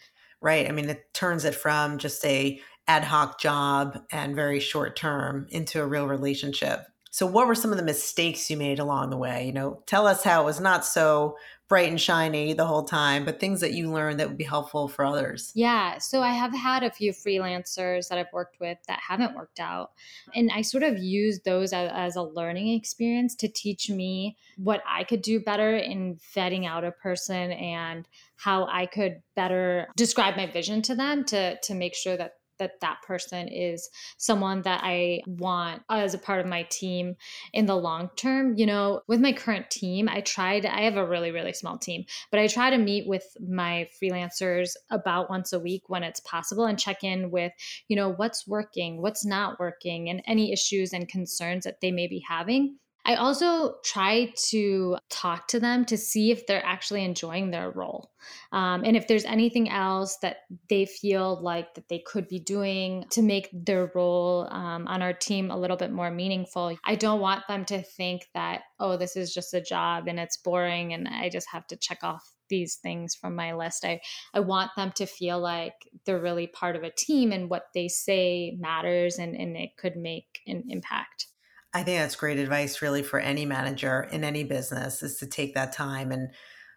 Right 0.40 0.66
i 0.66 0.72
mean 0.72 0.88
it 0.88 1.12
turns 1.12 1.44
it 1.44 1.54
from 1.54 1.98
just 1.98 2.24
a 2.24 2.58
ad 2.88 3.04
hoc 3.04 3.38
job 3.38 4.02
and 4.10 4.34
very 4.34 4.58
short 4.58 4.96
term 4.96 5.46
into 5.50 5.82
a 5.82 5.86
real 5.86 6.06
relationship. 6.06 6.86
So 7.10 7.26
what 7.26 7.46
were 7.46 7.54
some 7.54 7.72
of 7.72 7.76
the 7.76 7.84
mistakes 7.84 8.48
you 8.48 8.56
made 8.56 8.78
along 8.78 9.10
the 9.10 9.18
way? 9.18 9.44
You 9.44 9.52
know 9.52 9.82
tell 9.84 10.06
us 10.06 10.24
how 10.24 10.40
it 10.40 10.46
was 10.46 10.60
not 10.60 10.86
so 10.86 11.36
bright 11.68 11.88
and 11.88 12.00
shiny 12.00 12.52
the 12.52 12.66
whole 12.66 12.84
time, 12.84 13.24
but 13.24 13.40
things 13.40 13.60
that 13.60 13.72
you 13.72 13.90
learn 13.90 14.16
that 14.16 14.28
would 14.28 14.38
be 14.38 14.44
helpful 14.44 14.88
for 14.88 15.04
others. 15.04 15.50
Yeah. 15.54 15.98
So 15.98 16.22
I 16.22 16.30
have 16.30 16.54
had 16.54 16.82
a 16.82 16.90
few 16.90 17.12
freelancers 17.12 18.08
that 18.08 18.18
I've 18.18 18.32
worked 18.32 18.60
with 18.60 18.78
that 18.86 19.00
haven't 19.06 19.34
worked 19.34 19.58
out. 19.58 19.90
And 20.34 20.50
I 20.54 20.62
sort 20.62 20.84
of 20.84 20.98
used 20.98 21.44
those 21.44 21.72
as, 21.72 21.90
as 21.92 22.16
a 22.16 22.22
learning 22.22 22.68
experience 22.74 23.34
to 23.36 23.48
teach 23.48 23.90
me 23.90 24.36
what 24.56 24.82
I 24.88 25.04
could 25.04 25.22
do 25.22 25.40
better 25.40 25.76
in 25.76 26.18
vetting 26.34 26.66
out 26.66 26.84
a 26.84 26.92
person 26.92 27.50
and 27.52 28.06
how 28.36 28.66
I 28.66 28.86
could 28.86 29.22
better 29.34 29.88
describe 29.96 30.36
my 30.36 30.46
vision 30.46 30.82
to 30.82 30.94
them 30.94 31.24
to, 31.26 31.58
to 31.60 31.74
make 31.74 31.94
sure 31.94 32.16
that 32.16 32.34
that 32.58 32.80
that 32.80 32.98
person 33.06 33.48
is 33.48 33.88
someone 34.16 34.62
that 34.62 34.80
I 34.82 35.20
want 35.26 35.82
as 35.90 36.14
a 36.14 36.18
part 36.18 36.40
of 36.40 36.46
my 36.46 36.64
team 36.64 37.16
in 37.52 37.66
the 37.66 37.76
long 37.76 38.10
term. 38.16 38.54
You 38.56 38.66
know, 38.66 39.02
with 39.08 39.20
my 39.20 39.32
current 39.32 39.70
team, 39.70 40.08
I 40.08 40.20
tried, 40.20 40.66
I 40.66 40.82
have 40.82 40.96
a 40.96 41.06
really, 41.06 41.30
really 41.30 41.52
small 41.52 41.78
team, 41.78 42.04
but 42.30 42.40
I 42.40 42.46
try 42.46 42.70
to 42.70 42.78
meet 42.78 43.06
with 43.06 43.24
my 43.40 43.88
freelancers 44.02 44.70
about 44.90 45.30
once 45.30 45.52
a 45.52 45.60
week 45.60 45.84
when 45.88 46.02
it's 46.02 46.20
possible 46.20 46.66
and 46.66 46.78
check 46.78 47.04
in 47.04 47.30
with, 47.30 47.52
you 47.88 47.96
know, 47.96 48.12
what's 48.12 48.46
working, 48.46 49.02
what's 49.02 49.24
not 49.24 49.58
working, 49.58 50.08
and 50.08 50.22
any 50.26 50.52
issues 50.52 50.92
and 50.92 51.08
concerns 51.08 51.64
that 51.64 51.80
they 51.80 51.90
may 51.90 52.06
be 52.06 52.22
having 52.28 52.78
I 53.06 53.14
also 53.14 53.76
try 53.84 54.32
to 54.48 54.96
talk 55.10 55.46
to 55.48 55.60
them 55.60 55.84
to 55.84 55.96
see 55.96 56.32
if 56.32 56.46
they're 56.46 56.66
actually 56.66 57.04
enjoying 57.04 57.52
their 57.52 57.70
role. 57.70 58.10
Um, 58.50 58.82
and 58.84 58.96
if 58.96 59.06
there's 59.06 59.24
anything 59.24 59.70
else 59.70 60.18
that 60.22 60.38
they 60.68 60.86
feel 60.86 61.40
like 61.40 61.74
that 61.74 61.88
they 61.88 62.00
could 62.00 62.26
be 62.26 62.40
doing 62.40 63.04
to 63.10 63.22
make 63.22 63.48
their 63.52 63.92
role 63.94 64.48
um, 64.50 64.88
on 64.88 65.02
our 65.02 65.12
team 65.12 65.52
a 65.52 65.56
little 65.56 65.76
bit 65.76 65.92
more 65.92 66.10
meaningful. 66.10 66.76
I 66.84 66.96
don't 66.96 67.20
want 67.20 67.46
them 67.46 67.64
to 67.66 67.80
think 67.80 68.26
that, 68.34 68.62
oh, 68.80 68.96
this 68.96 69.14
is 69.14 69.32
just 69.32 69.54
a 69.54 69.60
job 69.60 70.08
and 70.08 70.18
it's 70.18 70.36
boring 70.36 70.92
and 70.92 71.06
I 71.06 71.28
just 71.28 71.46
have 71.52 71.68
to 71.68 71.76
check 71.76 71.98
off 72.02 72.28
these 72.48 72.74
things 72.74 73.14
from 73.14 73.36
my 73.36 73.54
list. 73.54 73.84
I, 73.84 74.00
I 74.34 74.40
want 74.40 74.72
them 74.76 74.90
to 74.96 75.06
feel 75.06 75.38
like 75.38 75.74
they're 76.04 76.20
really 76.20 76.48
part 76.48 76.74
of 76.74 76.82
a 76.82 76.90
team 76.90 77.30
and 77.30 77.48
what 77.48 77.66
they 77.72 77.86
say 77.86 78.56
matters 78.58 79.18
and, 79.18 79.36
and 79.36 79.56
it 79.56 79.76
could 79.76 79.96
make 79.96 80.40
an 80.48 80.64
impact. 80.68 81.28
I 81.76 81.82
think 81.82 82.00
that's 82.00 82.16
great 82.16 82.38
advice, 82.38 82.80
really, 82.80 83.02
for 83.02 83.20
any 83.20 83.44
manager 83.44 84.08
in 84.10 84.24
any 84.24 84.44
business 84.44 85.02
is 85.02 85.18
to 85.18 85.26
take 85.26 85.52
that 85.52 85.74
time 85.74 86.10
and 86.10 86.30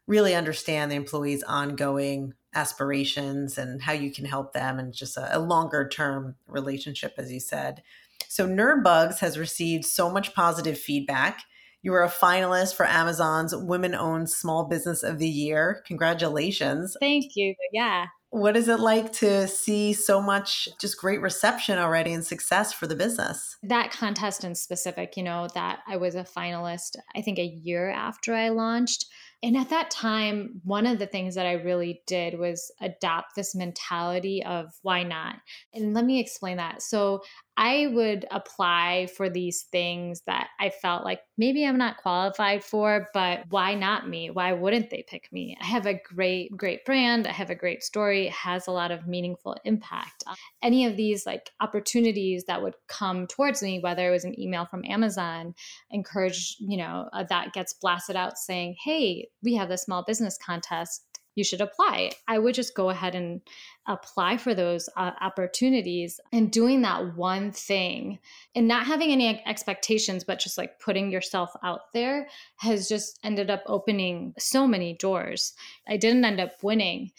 really 0.07 0.35
understand 0.35 0.91
the 0.91 0.97
employee's 0.97 1.41
ongoing 1.41 2.33
aspirations 2.53 3.57
and 3.57 3.81
how 3.81 3.93
you 3.93 4.11
can 4.11 4.25
help 4.25 4.51
them 4.51 4.77
and 4.77 4.93
just 4.93 5.15
a, 5.15 5.37
a 5.37 5.39
longer 5.39 5.87
term 5.87 6.35
relationship, 6.47 7.13
as 7.17 7.31
you 7.31 7.39
said. 7.39 7.81
So, 8.27 8.45
Nerdbugs 8.45 9.19
has 9.19 9.39
received 9.39 9.85
so 9.85 10.11
much 10.11 10.33
positive 10.33 10.77
feedback. 10.77 11.43
You 11.81 11.91
were 11.91 12.03
a 12.03 12.09
finalist 12.09 12.75
for 12.75 12.85
Amazon's 12.85 13.55
Women 13.55 13.95
Owned 13.95 14.29
Small 14.29 14.65
Business 14.65 15.01
of 15.01 15.17
the 15.17 15.29
Year. 15.29 15.81
Congratulations. 15.87 16.97
Thank 16.99 17.37
you. 17.37 17.55
Yeah. 17.71 18.07
What 18.31 18.55
is 18.55 18.67
it 18.67 18.79
like 18.79 19.11
to 19.13 19.47
see 19.47 19.93
so 19.93 20.21
much 20.21 20.69
just 20.79 20.99
great 20.99 21.21
reception 21.21 21.79
already 21.79 22.13
and 22.13 22.23
success 22.23 22.71
for 22.71 22.85
the 22.85 22.95
business? 22.95 23.57
That 23.63 23.91
contest 23.91 24.43
in 24.43 24.53
specific, 24.53 25.17
you 25.17 25.23
know, 25.23 25.47
that 25.55 25.79
I 25.87 25.97
was 25.97 26.15
a 26.15 26.23
finalist, 26.23 26.95
I 27.15 27.21
think 27.21 27.39
a 27.39 27.43
year 27.43 27.89
after 27.89 28.35
I 28.35 28.49
launched. 28.49 29.05
And 29.41 29.55
at 29.55 29.69
that 29.69 29.89
time, 29.89 30.61
one 30.63 30.85
of 30.85 30.99
the 30.99 31.07
things 31.07 31.35
that 31.35 31.45
I 31.45 31.53
really 31.53 32.01
did 32.05 32.37
was 32.37 32.71
adopt 32.81 33.35
this 33.35 33.55
mentality 33.55 34.43
of 34.43 34.73
why 34.81 35.03
not? 35.03 35.37
And 35.73 35.93
let 35.93 36.05
me 36.05 36.19
explain 36.19 36.57
that. 36.57 36.81
So 36.81 37.21
I 37.61 37.87
would 37.87 38.25
apply 38.31 39.09
for 39.17 39.29
these 39.29 39.63
things 39.63 40.21
that 40.27 40.47
I 40.61 40.69
felt 40.69 41.03
like 41.03 41.19
maybe 41.37 41.65
I'm 41.65 41.77
not 41.77 41.97
qualified 41.97 42.63
for, 42.63 43.09
but 43.13 43.43
why 43.49 43.75
not 43.75 44.07
me? 44.07 44.29
Why 44.29 44.53
wouldn't 44.53 44.89
they 44.89 45.03
pick 45.05 45.29
me? 45.33 45.57
I 45.59 45.65
have 45.65 45.85
a 45.85 45.99
great, 46.01 46.55
great 46.55 46.85
brand. 46.85 47.27
I 47.27 47.33
have 47.33 47.49
a 47.49 47.55
great 47.55 47.83
story. 47.83 48.27
It 48.27 48.31
has 48.31 48.67
a 48.67 48.71
lot 48.71 48.91
of 48.91 49.07
meaningful 49.07 49.57
impact. 49.65 50.23
Any 50.63 50.85
of 50.85 50.95
these 50.95 51.25
like 51.25 51.51
opportunities 51.59 52.45
that 52.45 52.61
would 52.61 52.75
come 52.87 53.27
towards 53.27 53.61
me, 53.61 53.81
whether 53.81 54.07
it 54.07 54.11
was 54.11 54.23
an 54.23 54.39
email 54.39 54.65
from 54.65 54.85
Amazon, 54.85 55.53
encourage, 55.91 56.55
you 56.61 56.77
know, 56.77 57.09
uh, 57.11 57.25
that 57.25 57.51
gets 57.51 57.73
blasted 57.73 58.15
out 58.15 58.37
saying, 58.37 58.77
hey, 58.81 59.27
we 59.43 59.55
have 59.55 59.69
a 59.69 59.77
small 59.77 60.01
business 60.01 60.37
contest 60.37 61.03
you 61.35 61.43
should 61.43 61.61
apply. 61.61 62.11
I 62.27 62.39
would 62.39 62.55
just 62.55 62.75
go 62.75 62.89
ahead 62.89 63.15
and 63.15 63.41
apply 63.87 64.37
for 64.37 64.53
those 64.53 64.89
uh, 64.97 65.11
opportunities 65.21 66.19
and 66.31 66.51
doing 66.51 66.81
that 66.81 67.15
one 67.15 67.51
thing 67.51 68.19
and 68.55 68.67
not 68.67 68.85
having 68.85 69.11
any 69.11 69.41
expectations, 69.45 70.23
but 70.23 70.39
just 70.39 70.57
like 70.57 70.79
putting 70.79 71.11
yourself 71.11 71.51
out 71.63 71.93
there 71.93 72.27
has 72.57 72.87
just 72.87 73.19
ended 73.23 73.49
up 73.49 73.63
opening 73.65 74.33
so 74.37 74.67
many 74.67 74.93
doors. 74.93 75.53
I 75.87 75.97
didn't 75.97 76.25
end 76.25 76.39
up 76.39 76.61
winning, 76.61 77.11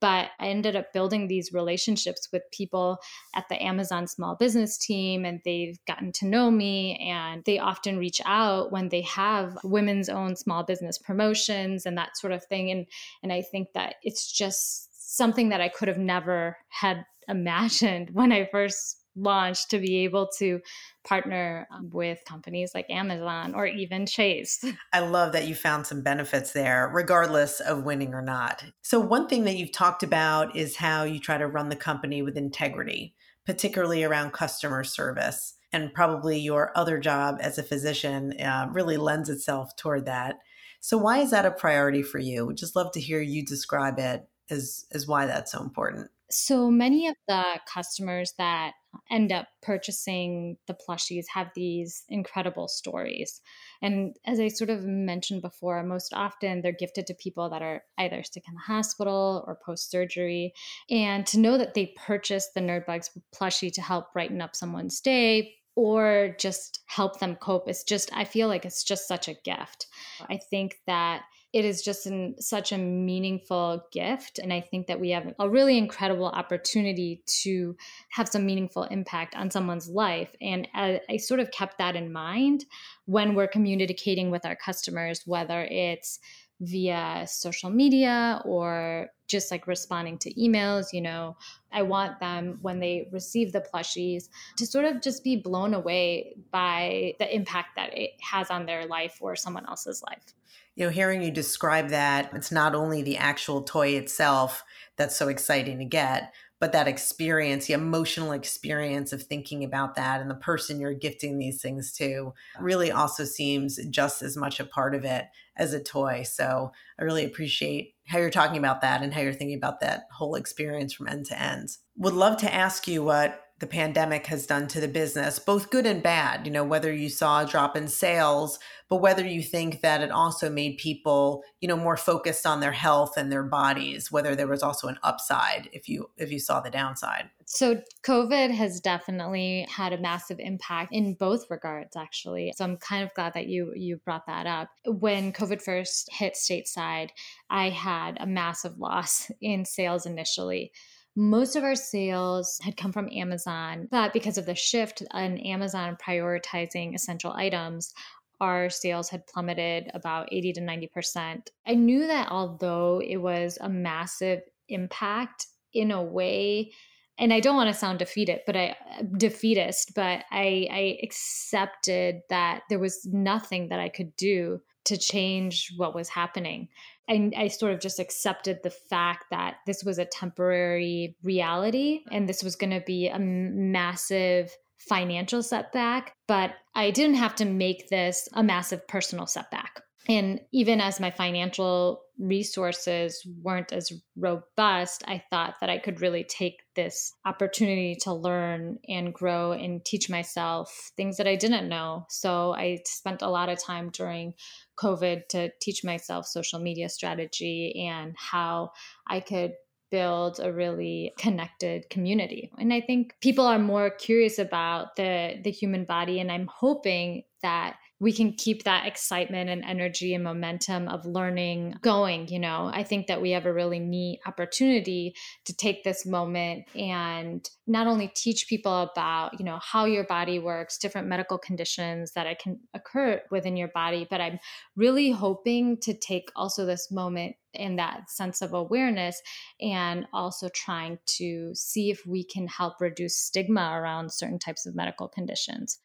but 0.00 0.28
I 0.38 0.48
ended 0.48 0.76
up 0.76 0.92
building 0.92 1.26
these 1.26 1.52
relationships 1.52 2.28
with 2.32 2.42
people 2.52 2.98
at 3.34 3.48
the 3.48 3.62
Amazon 3.62 4.06
small 4.06 4.36
business 4.36 4.76
team, 4.76 5.24
and 5.24 5.40
they've 5.44 5.78
gotten 5.86 6.12
to 6.12 6.26
know 6.26 6.50
me. 6.50 6.96
And 6.96 7.42
they 7.44 7.58
often 7.58 7.98
reach 7.98 8.20
out 8.24 8.72
when 8.72 8.88
they 8.88 9.02
have 9.02 9.56
women's 9.64 10.08
own 10.08 10.36
small 10.36 10.64
business 10.64 10.98
promotions 10.98 11.86
and 11.86 11.96
that 11.96 12.16
sort 12.16 12.32
of 12.32 12.44
thing. 12.44 12.70
And, 12.70 12.86
and 13.22 13.32
I 13.32 13.42
think 13.42 13.68
that 13.74 13.96
it's 14.02 14.30
just 14.30 15.16
something 15.16 15.48
that 15.48 15.60
I 15.60 15.68
could 15.68 15.88
have 15.88 15.98
never 15.98 16.58
had 16.68 17.04
imagined 17.28 18.10
when 18.12 18.32
I 18.32 18.48
first 18.50 19.02
launched 19.16 19.70
to 19.70 19.78
be 19.78 20.04
able 20.04 20.28
to 20.38 20.60
partner 21.04 21.66
um, 21.70 21.90
with 21.92 22.18
companies 22.26 22.72
like 22.74 22.86
Amazon 22.90 23.54
or 23.54 23.66
even 23.66 24.06
Chase. 24.06 24.64
I 24.92 25.00
love 25.00 25.32
that 25.32 25.48
you 25.48 25.54
found 25.54 25.86
some 25.86 26.02
benefits 26.02 26.52
there, 26.52 26.90
regardless 26.92 27.60
of 27.60 27.84
winning 27.84 28.14
or 28.14 28.22
not. 28.22 28.64
So, 28.82 29.00
one 29.00 29.28
thing 29.28 29.44
that 29.44 29.56
you've 29.56 29.72
talked 29.72 30.02
about 30.02 30.54
is 30.56 30.76
how 30.76 31.04
you 31.04 31.18
try 31.18 31.38
to 31.38 31.46
run 31.46 31.68
the 31.68 31.76
company 31.76 32.22
with 32.22 32.36
integrity. 32.36 33.14
particularly 33.46 34.02
around 34.02 34.32
customer 34.32 34.82
service. 34.82 35.54
And 35.72 35.94
probably 35.94 36.38
your 36.38 36.72
other 36.74 36.98
job 36.98 37.38
as 37.40 37.58
a 37.58 37.62
physician 37.62 38.32
uh, 38.40 38.68
really 38.72 38.96
lends 38.96 39.28
itself 39.28 39.76
toward 39.76 40.06
that. 40.06 40.36
So, 40.80 40.96
why 40.98 41.18
is 41.18 41.30
that 41.30 41.46
a 41.46 41.50
priority 41.50 42.02
for 42.02 42.18
you? 42.18 42.46
We'd 42.46 42.56
just 42.56 42.76
love 42.76 42.92
to 42.92 43.00
hear 43.00 43.20
you 43.20 43.44
describe 43.44 43.98
it 43.98 44.28
as, 44.50 44.86
as 44.92 45.06
why 45.06 45.26
that's 45.26 45.52
so 45.52 45.60
important. 45.62 46.10
So 46.30 46.70
many 46.70 47.06
of 47.08 47.14
the 47.28 47.44
customers 47.72 48.34
that 48.38 48.72
end 49.10 49.32
up 49.32 49.48
purchasing 49.62 50.56
the 50.66 50.74
plushies 50.74 51.24
have 51.32 51.48
these 51.54 52.04
incredible 52.08 52.68
stories. 52.68 53.40
And 53.82 54.16
as 54.26 54.40
I 54.40 54.48
sort 54.48 54.70
of 54.70 54.84
mentioned 54.84 55.42
before, 55.42 55.82
most 55.82 56.12
often 56.14 56.62
they're 56.62 56.72
gifted 56.72 57.06
to 57.06 57.14
people 57.14 57.50
that 57.50 57.62
are 57.62 57.82
either 57.98 58.22
sick 58.22 58.44
in 58.48 58.54
the 58.54 58.60
hospital 58.60 59.44
or 59.46 59.58
post 59.64 59.90
surgery. 59.90 60.52
And 60.90 61.26
to 61.26 61.38
know 61.38 61.58
that 61.58 61.74
they 61.74 61.94
purchased 61.96 62.54
the 62.54 62.60
Nerdbugs 62.60 63.10
plushie 63.34 63.72
to 63.72 63.82
help 63.82 64.12
brighten 64.12 64.40
up 64.40 64.56
someone's 64.56 65.00
day, 65.00 65.54
or 65.78 66.34
just 66.38 66.80
help 66.86 67.20
them 67.20 67.36
cope. 67.36 67.68
It's 67.68 67.84
just, 67.84 68.10
I 68.14 68.24
feel 68.24 68.48
like 68.48 68.64
it's 68.64 68.82
just 68.82 69.06
such 69.06 69.28
a 69.28 69.36
gift. 69.44 69.86
I 70.30 70.38
think 70.38 70.76
that 70.86 71.24
it 71.56 71.64
is 71.64 71.80
just 71.80 72.04
an, 72.04 72.38
such 72.38 72.70
a 72.70 72.76
meaningful 72.76 73.82
gift. 73.90 74.38
And 74.38 74.52
I 74.52 74.60
think 74.60 74.88
that 74.88 75.00
we 75.00 75.08
have 75.12 75.32
a 75.38 75.48
really 75.48 75.78
incredible 75.78 76.26
opportunity 76.26 77.22
to 77.44 77.74
have 78.10 78.28
some 78.28 78.44
meaningful 78.44 78.82
impact 78.82 79.34
on 79.34 79.50
someone's 79.50 79.88
life. 79.88 80.28
And 80.42 80.68
I, 80.74 81.00
I 81.08 81.16
sort 81.16 81.40
of 81.40 81.50
kept 81.52 81.78
that 81.78 81.96
in 81.96 82.12
mind 82.12 82.66
when 83.06 83.34
we're 83.34 83.48
communicating 83.48 84.30
with 84.30 84.44
our 84.44 84.54
customers, 84.54 85.22
whether 85.24 85.66
it's 85.70 86.18
via 86.60 87.26
social 87.28 87.70
media 87.70 88.40
or 88.44 89.08
just 89.28 89.50
like 89.50 89.66
responding 89.66 90.18
to 90.18 90.32
emails. 90.34 90.92
You 90.92 91.02
know, 91.02 91.36
I 91.72 91.82
want 91.82 92.20
them 92.20 92.58
when 92.62 92.80
they 92.80 93.08
receive 93.12 93.52
the 93.52 93.60
plushies 93.60 94.28
to 94.56 94.66
sort 94.66 94.84
of 94.84 95.02
just 95.02 95.24
be 95.24 95.36
blown 95.36 95.74
away 95.74 96.36
by 96.50 97.14
the 97.18 97.34
impact 97.34 97.76
that 97.76 97.96
it 97.96 98.12
has 98.20 98.50
on 98.50 98.66
their 98.66 98.86
life 98.86 99.18
or 99.20 99.36
someone 99.36 99.66
else's 99.66 100.02
life 100.06 100.34
you 100.76 100.84
know, 100.84 100.90
hearing 100.90 101.22
you 101.22 101.30
describe 101.30 101.88
that, 101.88 102.30
it's 102.34 102.52
not 102.52 102.74
only 102.74 103.02
the 103.02 103.16
actual 103.16 103.62
toy 103.62 103.88
itself 103.88 104.62
that's 104.96 105.16
so 105.16 105.28
exciting 105.28 105.78
to 105.78 105.86
get, 105.86 106.34
but 106.58 106.72
that 106.72 106.88
experience, 106.88 107.66
the 107.66 107.74
emotional 107.74 108.32
experience 108.32 109.12
of 109.12 109.22
thinking 109.22 109.62
about 109.62 109.94
that 109.96 110.20
and 110.20 110.30
the 110.30 110.34
person 110.34 110.80
you're 110.80 110.94
gifting 110.94 111.38
these 111.38 111.60
things 111.60 111.92
to 111.94 112.32
really 112.60 112.90
also 112.90 113.24
seems 113.24 113.78
just 113.90 114.22
as 114.22 114.36
much 114.36 114.58
a 114.58 114.64
part 114.64 114.94
of 114.94 115.04
it 115.04 115.26
as 115.56 115.74
a 115.74 115.82
toy. 115.82 116.22
So 116.22 116.72
I 116.98 117.04
really 117.04 117.24
appreciate 117.24 117.94
how 118.06 118.18
you're 118.18 118.30
talking 118.30 118.58
about 118.58 118.80
that 118.80 119.02
and 119.02 119.12
how 119.12 119.20
you're 119.20 119.32
thinking 119.32 119.56
about 119.56 119.80
that 119.80 120.04
whole 120.10 120.34
experience 120.34 120.92
from 120.92 121.08
end 121.08 121.26
to 121.26 121.40
end. 121.40 121.76
Would 121.96 122.14
love 122.14 122.38
to 122.38 122.54
ask 122.54 122.88
you 122.88 123.02
what 123.02 123.45
the 123.58 123.66
pandemic 123.66 124.26
has 124.26 124.46
done 124.46 124.68
to 124.68 124.80
the 124.80 124.88
business, 124.88 125.38
both 125.38 125.70
good 125.70 125.86
and 125.86 126.02
bad. 126.02 126.46
You 126.46 126.52
know, 126.52 126.64
whether 126.64 126.92
you 126.92 127.08
saw 127.08 127.42
a 127.42 127.46
drop 127.46 127.74
in 127.74 127.88
sales, 127.88 128.58
but 128.90 128.96
whether 128.96 129.26
you 129.26 129.42
think 129.42 129.80
that 129.80 130.02
it 130.02 130.10
also 130.10 130.50
made 130.50 130.76
people, 130.76 131.42
you 131.60 131.68
know, 131.68 131.76
more 131.76 131.96
focused 131.96 132.46
on 132.46 132.60
their 132.60 132.72
health 132.72 133.16
and 133.16 133.32
their 133.32 133.42
bodies, 133.42 134.12
whether 134.12 134.36
there 134.36 134.46
was 134.46 134.62
also 134.62 134.88
an 134.88 134.98
upside 135.02 135.70
if 135.72 135.88
you 135.88 136.10
if 136.18 136.30
you 136.30 136.38
saw 136.38 136.60
the 136.60 136.70
downside. 136.70 137.30
So 137.46 137.80
COVID 138.04 138.50
has 138.50 138.80
definitely 138.80 139.66
had 139.70 139.92
a 139.92 140.00
massive 140.00 140.38
impact 140.38 140.92
in 140.92 141.14
both 141.14 141.48
regards 141.48 141.96
actually. 141.96 142.52
So 142.56 142.64
I'm 142.64 142.76
kind 142.76 143.04
of 143.04 143.14
glad 143.14 143.32
that 143.34 143.46
you 143.46 143.72
you 143.74 143.96
brought 144.04 144.26
that 144.26 144.46
up. 144.46 144.68
When 144.84 145.32
COVID 145.32 145.62
first 145.62 146.10
hit 146.12 146.34
stateside, 146.34 147.08
I 147.48 147.70
had 147.70 148.18
a 148.20 148.26
massive 148.26 148.78
loss 148.78 149.30
in 149.40 149.64
sales 149.64 150.04
initially 150.04 150.72
most 151.16 151.56
of 151.56 151.64
our 151.64 151.74
sales 151.74 152.60
had 152.62 152.76
come 152.76 152.92
from 152.92 153.08
Amazon, 153.10 153.88
but 153.90 154.12
because 154.12 154.36
of 154.36 154.44
the 154.44 154.54
shift 154.54 155.02
on 155.12 155.38
Amazon 155.38 155.96
prioritizing 155.96 156.94
essential 156.94 157.32
items, 157.32 157.94
our 158.40 158.68
sales 158.68 159.08
had 159.08 159.26
plummeted 159.26 159.90
about 159.94 160.28
80 160.30 160.52
to 160.54 160.60
90%. 160.60 161.48
I 161.66 161.74
knew 161.74 162.06
that 162.06 162.28
although 162.30 163.00
it 163.00 163.16
was 163.16 163.56
a 163.60 163.68
massive 163.68 164.42
impact 164.68 165.46
in 165.72 165.90
a 165.90 166.02
way, 166.02 166.72
and 167.18 167.32
I 167.32 167.40
don't 167.40 167.56
want 167.56 167.72
to 167.72 167.78
sound 167.78 167.98
defeated, 167.98 168.40
but 168.44 168.56
I 168.56 168.76
defeatist, 169.16 169.94
but 169.94 170.24
I, 170.30 170.68
I 170.70 170.98
accepted 171.02 172.20
that 172.28 172.64
there 172.68 172.78
was 172.78 173.06
nothing 173.06 173.70
that 173.70 173.80
I 173.80 173.88
could 173.88 174.14
do 174.16 174.60
to 174.84 174.98
change 174.98 175.72
what 175.76 175.94
was 175.94 176.10
happening. 176.10 176.68
I, 177.08 177.30
I 177.36 177.48
sort 177.48 177.72
of 177.72 177.80
just 177.80 178.00
accepted 178.00 178.60
the 178.62 178.70
fact 178.70 179.26
that 179.30 179.56
this 179.66 179.84
was 179.84 179.98
a 179.98 180.04
temporary 180.04 181.16
reality 181.22 182.00
and 182.10 182.28
this 182.28 182.42
was 182.42 182.56
going 182.56 182.70
to 182.70 182.82
be 182.84 183.08
a 183.08 183.18
massive 183.18 184.56
financial 184.78 185.42
setback, 185.42 186.14
but 186.26 186.52
I 186.74 186.90
didn't 186.90 187.16
have 187.16 187.34
to 187.36 187.44
make 187.44 187.88
this 187.88 188.28
a 188.34 188.42
massive 188.42 188.86
personal 188.86 189.26
setback. 189.26 189.80
And 190.08 190.40
even 190.52 190.80
as 190.80 191.00
my 191.00 191.10
financial 191.10 192.02
resources 192.18 193.26
weren't 193.42 193.72
as 193.72 193.92
robust, 194.16 195.02
I 195.06 195.22
thought 195.30 195.56
that 195.60 195.68
I 195.68 195.78
could 195.78 196.00
really 196.00 196.24
take 196.24 196.62
this 196.74 197.12
opportunity 197.24 197.96
to 198.02 198.12
learn 198.12 198.78
and 198.88 199.12
grow 199.12 199.52
and 199.52 199.84
teach 199.84 200.08
myself 200.08 200.92
things 200.96 201.16
that 201.16 201.26
I 201.26 201.36
didn't 201.36 201.68
know. 201.68 202.06
So 202.08 202.54
I 202.54 202.78
spent 202.86 203.22
a 203.22 203.28
lot 203.28 203.48
of 203.48 203.62
time 203.62 203.90
during 203.90 204.34
COVID 204.78 205.28
to 205.30 205.50
teach 205.60 205.84
myself 205.84 206.26
social 206.26 206.60
media 206.60 206.88
strategy 206.88 207.86
and 207.88 208.14
how 208.16 208.70
I 209.06 209.20
could 209.20 209.52
build 209.90 210.40
a 210.40 210.52
really 210.52 211.12
connected 211.18 211.88
community. 211.90 212.50
And 212.58 212.72
I 212.72 212.80
think 212.80 213.14
people 213.20 213.46
are 213.46 213.58
more 213.58 213.90
curious 213.90 214.38
about 214.38 214.96
the 214.96 215.40
the 215.44 215.50
human 215.50 215.84
body 215.84 216.18
and 216.18 216.30
I'm 216.30 216.48
hoping 216.52 217.22
that 217.42 217.76
we 217.98 218.12
can 218.12 218.32
keep 218.32 218.64
that 218.64 218.86
excitement 218.86 219.48
and 219.48 219.64
energy 219.64 220.14
and 220.14 220.22
momentum 220.22 220.88
of 220.88 221.04
learning 221.06 221.74
going 221.80 222.28
you 222.28 222.38
know? 222.38 222.70
I 222.72 222.82
think 222.82 223.06
that 223.06 223.22
we 223.22 223.30
have 223.32 223.46
a 223.46 223.52
really 223.52 223.78
neat 223.78 224.20
opportunity 224.26 225.14
to 225.44 225.54
take 225.54 225.84
this 225.84 226.06
moment 226.06 226.64
and 226.74 227.48
not 227.66 227.86
only 227.86 228.08
teach 228.08 228.48
people 228.48 228.82
about 228.82 229.38
you 229.38 229.44
know 229.44 229.58
how 229.62 229.84
your 229.84 230.04
body 230.04 230.38
works 230.38 230.78
different 230.78 231.08
medical 231.08 231.38
conditions 231.38 232.12
that 232.12 232.38
can 232.38 232.60
occur 232.74 233.20
within 233.30 233.56
your 233.56 233.68
body 233.68 234.06
but 234.08 234.20
i'm 234.20 234.38
really 234.76 235.10
hoping 235.10 235.76
to 235.78 235.94
take 235.94 236.30
also 236.36 236.64
this 236.64 236.90
moment 236.90 237.34
in 237.54 237.76
that 237.76 238.10
sense 238.10 238.42
of 238.42 238.52
awareness 238.52 239.20
and 239.60 240.06
also 240.12 240.48
trying 240.54 240.98
to 241.06 241.50
see 241.54 241.90
if 241.90 242.04
we 242.06 242.22
can 242.24 242.46
help 242.46 242.74
reduce 242.80 243.16
stigma 243.16 243.72
around 243.74 244.12
certain 244.12 244.38
types 244.38 244.66
of 244.66 244.74
medical 244.74 245.08
conditions 245.08 245.78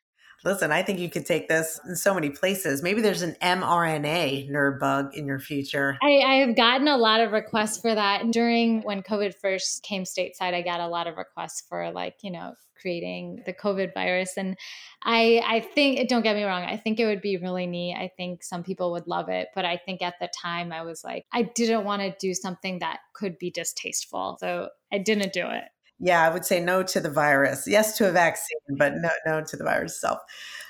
Listen, 0.43 0.71
I 0.71 0.81
think 0.81 0.99
you 0.99 1.09
could 1.09 1.25
take 1.25 1.47
this 1.47 1.79
in 1.87 1.95
so 1.95 2.13
many 2.13 2.29
places. 2.29 2.81
Maybe 2.81 3.01
there's 3.01 3.21
an 3.21 3.35
mRNA 3.41 4.49
nerd 4.49 4.79
bug 4.79 5.15
in 5.15 5.27
your 5.27 5.39
future. 5.39 5.97
I, 6.01 6.21
I, 6.25 6.33
have 6.45 6.55
gotten 6.55 6.87
a 6.87 6.97
lot 6.97 7.19
of 7.19 7.31
requests 7.31 7.79
for 7.79 7.93
that. 7.93 8.31
During 8.31 8.81
when 8.81 9.03
COVID 9.03 9.35
first 9.39 9.83
came 9.83 10.03
stateside, 10.03 10.53
I 10.53 10.63
got 10.63 10.79
a 10.79 10.87
lot 10.87 11.05
of 11.07 11.17
requests 11.17 11.63
for 11.69 11.91
like, 11.91 12.15
you 12.23 12.31
know, 12.31 12.53
creating 12.81 13.43
the 13.45 13.53
COVID 13.53 13.93
virus. 13.93 14.33
And 14.37 14.57
I 15.03 15.43
I 15.45 15.59
think 15.59 16.09
don't 16.09 16.23
get 16.23 16.35
me 16.35 16.43
wrong, 16.43 16.63
I 16.63 16.77
think 16.77 16.99
it 16.99 17.05
would 17.05 17.21
be 17.21 17.37
really 17.37 17.67
neat. 17.67 17.95
I 17.95 18.11
think 18.17 18.43
some 18.43 18.63
people 18.63 18.91
would 18.93 19.07
love 19.07 19.29
it. 19.29 19.49
But 19.53 19.65
I 19.65 19.77
think 19.77 20.01
at 20.01 20.15
the 20.19 20.29
time 20.41 20.71
I 20.71 20.81
was 20.81 21.03
like, 21.03 21.25
I 21.31 21.43
didn't 21.43 21.83
want 21.83 22.01
to 22.01 22.15
do 22.19 22.33
something 22.33 22.79
that 22.79 22.99
could 23.13 23.37
be 23.37 23.51
distasteful. 23.51 24.37
So 24.39 24.69
I 24.91 24.97
didn't 24.97 25.33
do 25.33 25.45
it. 25.47 25.65
Yeah, 26.03 26.27
I 26.27 26.33
would 26.33 26.45
say 26.45 26.59
no 26.59 26.81
to 26.81 26.99
the 26.99 27.11
virus. 27.11 27.67
Yes 27.67 27.95
to 27.97 28.05
a 28.05 28.07
mm-hmm. 28.07 28.15
vaccine, 28.15 28.57
but 28.71 28.95
no, 28.95 29.09
no 29.25 29.43
to 29.43 29.55
the 29.55 29.63
virus 29.63 29.93
itself. 29.93 30.19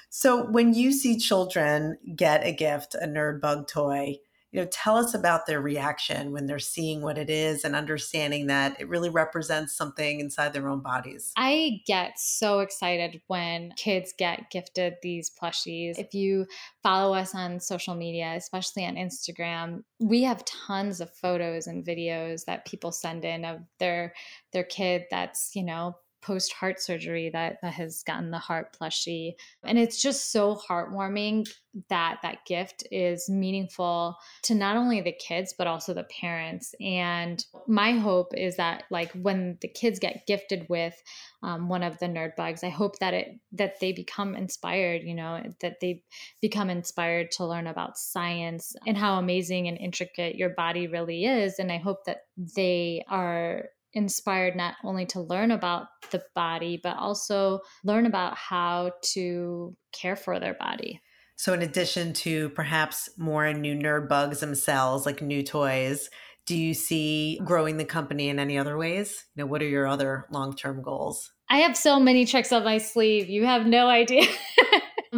So 0.10 0.46
when 0.52 0.74
you 0.74 0.92
see 0.92 1.18
children 1.18 1.98
get 2.16 2.46
a 2.46 2.52
gift, 2.52 2.96
a 2.96 3.08
nerd 3.08 3.40
bug 3.40 3.70
toy, 3.70 4.18
you 4.52 4.62
know 4.62 4.68
tell 4.72 4.98
us 4.98 5.14
about 5.14 5.46
their 5.46 5.62
reaction 5.62 6.32
when 6.32 6.46
they're 6.46 6.60
seeing 6.60 7.02
what 7.02 7.18
it 7.18 7.30
is 7.30 7.64
and 7.64 7.76
understanding 7.76 8.48
that 8.48 8.80
it 8.80 8.88
really 8.88 9.10
represents 9.10 9.76
something 9.76 10.20
inside 10.20 10.54
their 10.54 10.68
own 10.68 10.82
bodies. 10.82 11.32
I 11.38 11.82
get 11.86 12.20
so 12.20 12.60
excited 12.60 13.22
when 13.28 13.74
kids 13.78 14.14
get 14.18 14.50
gifted 14.52 14.96
these 15.02 15.30
plushies. 15.30 15.98
If 15.98 16.14
you 16.14 16.46
follow 16.84 17.14
us 17.14 17.34
on 17.36 17.60
social 17.60 17.96
media 17.96 18.34
especially 18.36 18.86
on 18.86 18.96
instagram 18.96 19.84
we 20.00 20.24
have 20.24 20.44
tons 20.46 21.02
of 21.02 21.14
photos 21.14 21.68
and 21.68 21.86
videos 21.86 22.46
that 22.46 22.66
people 22.66 22.92
send 22.92 23.26
in 23.26 23.46
of 23.46 23.60
their 23.80 24.14
their 24.52 24.64
kid 24.64 25.06
that's 25.12 25.52
you 25.56 25.64
know 25.64 25.96
post 26.22 26.54
heart 26.54 26.80
surgery 26.80 27.30
that, 27.32 27.58
that 27.62 27.74
has 27.74 28.04
gotten 28.04 28.32
the 28.32 28.38
heart 28.38 28.78
plushie. 28.80 29.34
And 29.64 29.78
it's 29.80 30.02
just 30.02 30.32
so 30.32 30.56
heartwarming 30.56 31.48
that 31.90 32.20
that 32.22 32.46
gift 32.46 32.86
is 32.92 33.30
meaningful 33.30 34.18
to 34.44 34.54
not 34.54 34.76
only 34.76 35.02
the 35.02 35.14
kids, 35.14 35.54
but 35.58 35.68
also 35.68 35.94
the 35.94 36.04
parents. 36.04 36.76
And 36.82 37.44
my 37.68 37.94
hope 37.94 38.34
is 38.36 38.58
that 38.58 38.84
like 38.92 39.12
when 39.14 39.58
the 39.62 39.68
kids 39.68 40.00
get 40.00 40.28
gifted 40.28 40.66
with 40.70 41.02
um, 41.44 41.70
one 41.70 41.84
of 41.84 41.98
the 42.00 42.08
nerd 42.08 42.36
bugs, 42.36 42.64
I 42.64 42.70
hope 42.70 43.00
that 43.00 43.14
it 43.14 43.40
that 43.54 43.80
they 43.80 43.94
become 43.94 44.36
inspired, 44.36 45.04
you 45.04 45.16
know, 45.16 45.42
that 45.62 45.80
they 45.80 46.04
become 46.42 46.70
inspired 46.70 47.32
to 47.32 47.46
learn 47.46 47.68
about 47.68 47.98
science 47.98 48.76
and 48.86 48.98
how 48.98 49.18
amazing 49.18 49.68
and 49.68 49.78
intricate 49.78 50.36
your 50.36 50.50
body 50.50 50.88
really 50.88 51.26
is. 51.26 51.58
And 51.58 51.72
I 51.72 51.78
hope 51.78 52.06
that 52.06 52.24
they 52.56 53.04
are 53.10 53.70
inspired 53.94 54.56
not 54.56 54.76
only 54.84 55.06
to 55.08 55.22
learn 55.22 55.52
about 55.52 55.88
the 56.12 56.24
body, 56.36 56.80
but 56.82 56.98
also 56.98 57.60
learn 57.84 58.06
about 58.06 58.38
how 58.38 58.92
to 59.14 59.76
care 59.92 60.16
for 60.16 60.40
their 60.40 60.54
body. 60.54 61.02
So, 61.36 61.54
in 61.54 61.62
addition 61.62 62.14
to 62.14 62.50
perhaps 62.50 63.10
more 63.18 63.52
new 63.54 63.76
nerd 63.76 64.08
bugs 64.08 64.42
themselves, 64.42 65.06
like 65.06 65.22
new 65.22 65.42
toys, 65.42 66.10
do 66.46 66.56
you 66.56 66.74
see 66.74 67.40
growing 67.44 67.78
the 67.78 67.86
company 67.86 68.30
in 68.30 68.40
any 68.40 68.58
other 68.58 68.78
ways? 68.78 69.26
You 69.36 69.44
know, 69.44 69.48
what 69.48 69.62
are 69.62 69.68
your 69.68 69.88
other 69.88 70.28
long 70.32 70.56
term 70.56 70.82
goals? 70.82 71.32
I 71.50 71.58
have 71.58 71.76
so 71.76 72.00
many 72.00 72.26
tricks 72.26 72.52
up 72.52 72.64
my 72.64 72.78
sleeve. 72.78 73.30
You 73.30 73.46
have 73.46 73.66
no 73.66 73.88
idea. 73.88 74.24